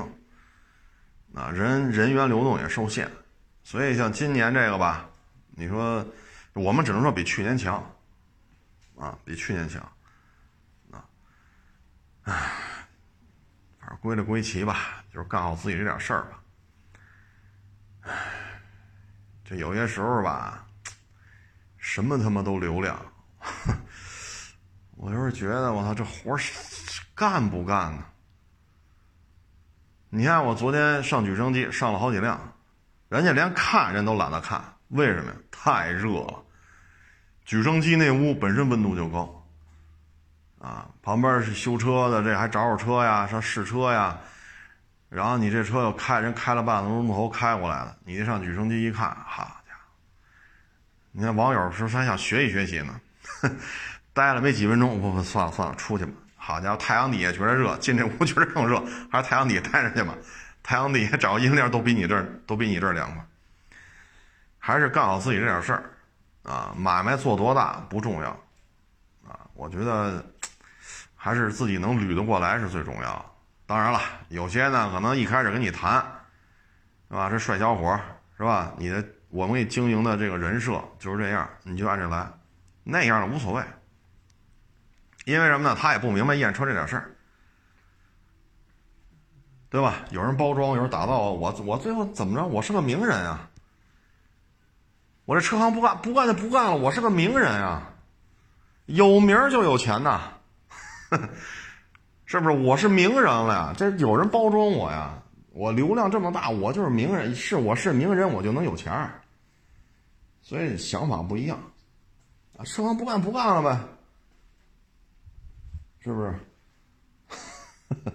[1.33, 3.09] 啊，人人员流动也受限，
[3.63, 5.09] 所以像今年这个吧，
[5.51, 6.05] 你说
[6.53, 7.83] 我们只能说比去年强，
[8.97, 9.81] 啊，比去年强，
[10.91, 11.05] 啊，
[12.23, 12.33] 唉，
[13.79, 16.43] 反正归了归齐吧，就是干好自己这点事儿吧，
[18.01, 18.13] 唉。
[19.49, 20.67] 这有些时候吧，
[21.77, 22.99] 什么他妈都流量，
[24.97, 26.35] 我就是觉得我操这活
[27.13, 28.03] 干不干呢？
[30.09, 32.39] 你看我昨天上举升机上了好几辆，
[33.09, 35.37] 人家连看人都懒得看，为什么呀？
[35.51, 36.43] 太热了。
[37.45, 39.45] 举升机那屋本身温度就高，
[40.59, 44.17] 啊，旁边是修车的，这还找找车呀，上试车呀。
[45.09, 49.91] 然后你这车又开，人开了半个钟头开过来了，你一上举升机一看，好家伙！
[51.11, 52.99] 你看网友说还想学习学习呢，
[54.13, 56.11] 待了没几分钟，不不，算了算了，出去吧。
[56.35, 60.15] 好家伙，太阳底下觉得热，进这屋 觉得更热，还是太阳底下待着去吧。
[60.63, 63.25] 太阳底下找个阴凉都比你这儿都比你这儿凉快。
[64.59, 65.83] 还是干好自己这点事儿，
[66.43, 68.29] 啊，买卖做多大不重要，
[69.25, 70.25] 啊，我觉得
[71.15, 73.33] 还是自己能捋得过来是最重要。
[73.65, 76.03] 当然了，有些呢可能一开始跟你谈，
[77.09, 77.29] 是吧？
[77.29, 77.97] 这帅小伙
[78.37, 78.73] 是吧？
[78.77, 82.27] 你的我们经营的这个人设就是这样，你就按这来，
[82.89, 83.63] 那样的无所谓。
[85.25, 85.75] 因为什么呢？
[85.77, 87.11] 他也不明白验车这点事儿，
[89.69, 90.05] 对吧？
[90.11, 92.45] 有人包装，有人打造，我我最后怎么着？
[92.45, 93.49] 我是个名人啊！
[95.25, 97.93] 我这车行不干不干就不干了，我是个名人啊！
[98.85, 100.31] 有名就有钱呐！
[102.25, 103.73] 是不是我是名人了呀？
[103.77, 105.21] 这有人包装我呀？
[105.51, 107.35] 我流量这么大，我就是名人。
[107.35, 109.19] 是我是名人，我就能有钱儿。
[110.41, 111.59] 所以想法不一样
[112.57, 112.65] 啊！
[112.65, 113.79] 车行不干不干了呗？
[115.99, 116.39] 是不是？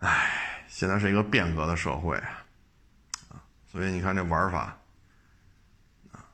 [0.00, 2.16] 哎，现在是一个变革的社会
[3.28, 3.42] 啊！
[3.66, 4.76] 所以你看这玩法
[6.12, 6.24] 啊，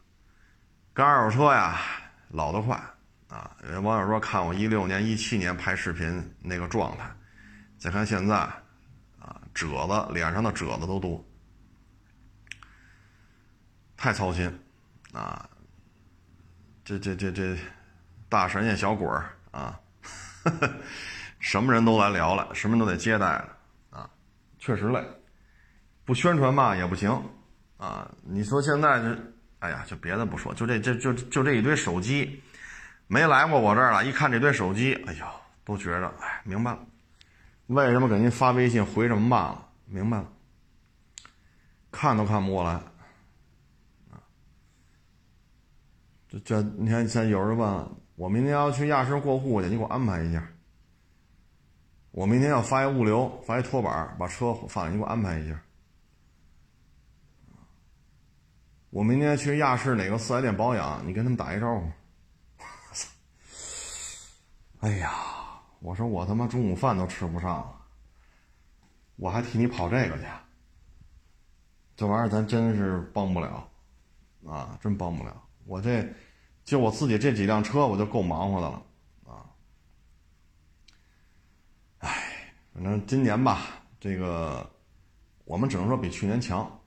[0.94, 1.80] 干二手车呀，
[2.30, 2.80] 老得快。
[3.28, 7.14] 啊，有些网友说看我一六年、一七年拍视频那个状态，
[7.78, 8.34] 再看现在，
[9.18, 11.22] 啊，褶子脸上的褶子都多，
[13.98, 14.50] 太操心，
[15.12, 15.46] 啊，
[16.88, 17.54] 这这这这
[18.30, 19.78] 大神仙小鬼儿啊，
[21.38, 23.56] 什么人都来聊了，什么都得接待了，
[23.90, 24.08] 啊，
[24.58, 25.04] 确实累，
[26.06, 27.10] 不宣传嘛也不行，
[27.76, 29.18] 啊，你说现在这，
[29.58, 32.42] 哎呀，就别的不说，就这这就就这一堆手机。
[33.06, 35.26] 没来过我这儿了，一看这堆手机，哎呦，
[35.66, 36.78] 都觉着哎，明白了，
[37.66, 39.68] 为什么给您发微信回这么慢了？
[39.84, 40.26] 明白了，
[41.92, 42.70] 看都看不过来，
[44.10, 44.16] 啊，
[46.28, 50.46] 这这，你看，现在有人问我，明天要去亚市过户去，你给我安排一下。
[52.10, 55.62] 我明天要发一物流，发一拖板，把车放你给我安排一下。
[58.90, 61.90] 我明天去亚市哪个四 S 店保养，你跟他们打一招呼。
[64.80, 65.12] 哎呀，
[65.80, 67.74] 我说我他妈中午饭都吃不上了，
[69.16, 70.24] 我还替你跑这个去，
[71.96, 73.68] 这玩意儿咱真是帮不了，
[74.46, 75.47] 啊，真帮不了。
[75.68, 76.02] 我这
[76.64, 78.82] 就我自己这几辆车，我就够忙活的了，
[79.26, 79.44] 啊。
[81.98, 84.68] 哎，反正今年吧，这个
[85.44, 86.80] 我们只能说比去年强，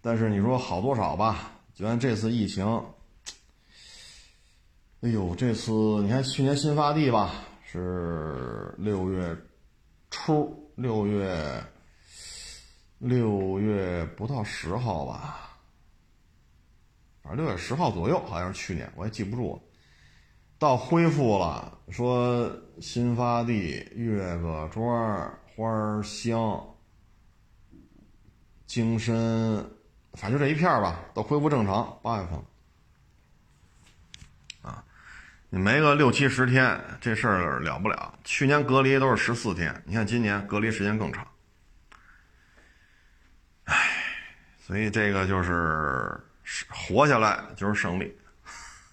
[0.00, 1.50] 但是你说好多少吧？
[1.74, 2.64] 就按这次疫情。
[5.00, 5.72] 哎呦，这次
[6.02, 7.34] 你看去年新发地吧，
[7.64, 9.36] 是六月
[10.10, 11.64] 初，六月
[12.98, 15.47] 六月不到十号吧，
[17.28, 19.62] 正六月十号左右，好像是去年，我也记不住。
[20.58, 22.50] 到恢复了，说
[22.80, 26.74] 新发地、岳各庄、花乡、
[28.66, 29.64] 京深，
[30.14, 32.42] 反正就这一片吧，都恢复正常，八月份
[34.62, 34.84] 啊。
[35.48, 38.18] 你没个六七十天，这事儿了不了。
[38.24, 41.24] 去年隔离都是十四天，你看今年隔离时间更长。
[43.62, 43.76] 唉，
[44.58, 46.20] 所以这个就是
[46.68, 48.16] 活下来就是胜利。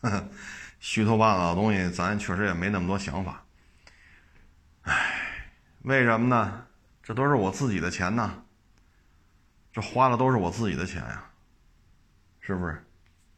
[0.79, 3.43] 虚头巴脑的东西，咱确实也没那么多想法。
[4.83, 5.51] 唉，
[5.81, 6.65] 为什么呢？
[7.01, 8.31] 这都是我自己的钱呐，
[9.71, 11.23] 这花的都是我自己的钱呀，
[12.39, 12.83] 是不是？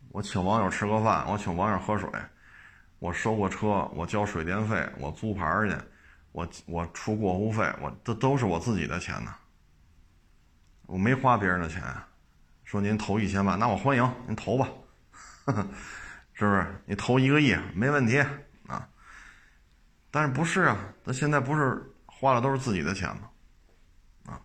[0.10, 2.10] 我请网友吃个饭，我请网友喝水，
[3.00, 5.76] 我收个车，我交水电费，我租牌去，
[6.32, 9.34] 我我出过户费，我这都是我自己的钱呢。
[10.86, 11.84] 我没花别人的钱，
[12.68, 14.68] 说您投一千万，那我欢迎您投吧，
[16.34, 16.84] 是不是？
[16.86, 18.20] 你投一个亿没问题
[18.68, 18.90] 啊。
[20.12, 20.78] 但是不是啊？
[21.06, 23.30] 那现在不是花的都是自己的钱吗？
[24.26, 24.42] 啊，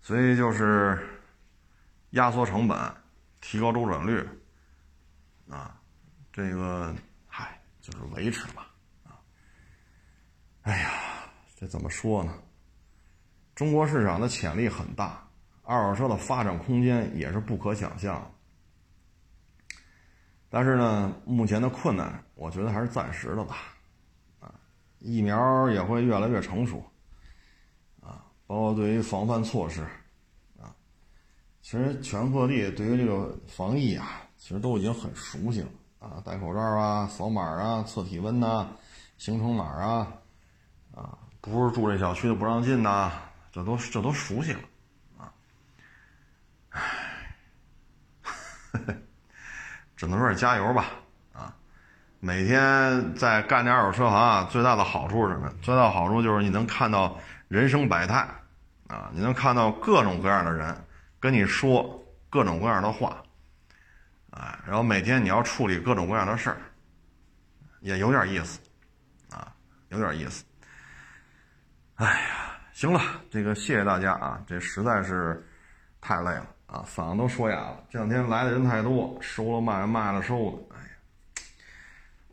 [0.00, 1.06] 所以就是
[2.12, 2.78] 压缩成本，
[3.42, 4.26] 提高周转率，
[5.50, 5.78] 啊，
[6.32, 6.96] 这个
[7.26, 8.68] 嗨，就是维持吧，
[9.04, 9.20] 啊，
[10.62, 10.90] 哎呀，
[11.56, 12.32] 这怎么说呢？
[13.54, 15.26] 中国市场的潜力很大。
[15.70, 18.28] 二手车的发展空间也是不可想象，
[20.48, 23.58] 但是呢，目前的困难，我觉得还是暂时的吧。
[24.40, 24.52] 啊，
[24.98, 26.82] 疫苗也会越来越成熟，
[28.00, 29.82] 啊，包括对于防范措施，
[30.60, 30.74] 啊，
[31.62, 35.68] 其实全各地对于这个防疫啊，其实都已经很熟悉了
[36.00, 38.66] 啊，戴口罩啊，扫码啊，测体温呐，
[39.18, 40.12] 行程码啊，
[40.92, 43.12] 啊，不是住这小区的不让进呐，
[43.52, 44.60] 这都这都熟悉了。
[49.96, 50.86] 只能说是加油吧，
[51.32, 51.54] 啊，
[52.20, 55.52] 每天在干这二手车行，啊最大的好处是什么？
[55.60, 57.18] 最大的好处就是你能看到
[57.48, 58.26] 人生百态，
[58.88, 60.74] 啊，你能看到各种各样的人
[61.18, 63.22] 跟你说各种各样的话，
[64.30, 66.56] 啊，然后每天你要处理各种各样的事儿，
[67.80, 68.60] 也有点意思，
[69.30, 69.52] 啊，
[69.88, 70.44] 有点意思。
[71.96, 73.00] 哎呀，行了，
[73.30, 75.46] 这个谢谢大家啊，这实在是
[76.00, 76.46] 太累了。
[76.70, 77.84] 啊，嗓子都说哑了。
[77.90, 80.88] 这两天来的人太多，收了卖，卖了收的，哎呀，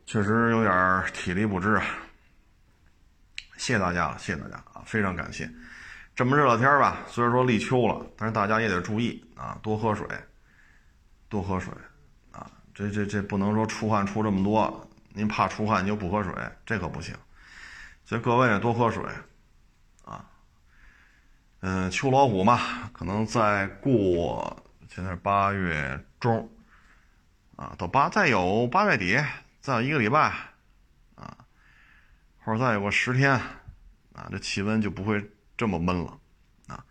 [0.06, 1.84] 确实有点体力不支啊。
[3.58, 5.50] 谢谢大家了，谢谢大家啊，非常感谢。
[6.16, 10.08] 这么热的天吧，虽然说立秋了，但是大家也得注意啊，多喝水，
[11.28, 11.74] 多喝水
[12.32, 12.50] 啊。
[12.76, 16.32] 这这这不能说出汗出这么多，您怕出汗你就不喝水，
[16.64, 17.16] 这可不行。
[18.06, 19.04] 所以各位多喝水。
[21.62, 26.48] 嗯，秋老虎嘛，可能再过现在是八月中，
[27.56, 29.20] 啊，到八再有八月底，
[29.60, 30.32] 再有一个礼拜，
[31.16, 31.36] 啊，
[32.44, 33.32] 或者再有个十天，
[34.14, 36.20] 啊，这气温就不会这么闷了，
[36.68, 36.86] 啊，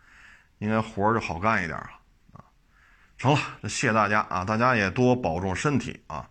[0.58, 1.90] 应该活儿就好干一点了，
[2.32, 2.44] 啊，
[3.16, 6.28] 成了，这谢谢大家啊，大家也多保重身体啊，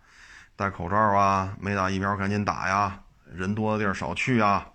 [0.58, 3.02] 戴口罩啊，没打疫苗赶紧打呀，
[3.34, 4.72] 人多的地儿少去啊，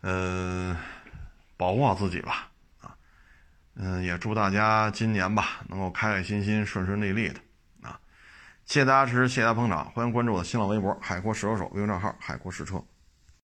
[0.00, 0.74] 嗯，
[1.58, 2.48] 保护好自己吧。
[3.74, 7.40] 嗯，也祝大家今年吧能够开开心心、顺顺利利的
[7.82, 7.98] 啊！
[8.66, 12.84] 谢谢大家支持，谢谢大家捧场，欢迎关注我的新浪微博“海阔试车手”微信账号“海阔试车”。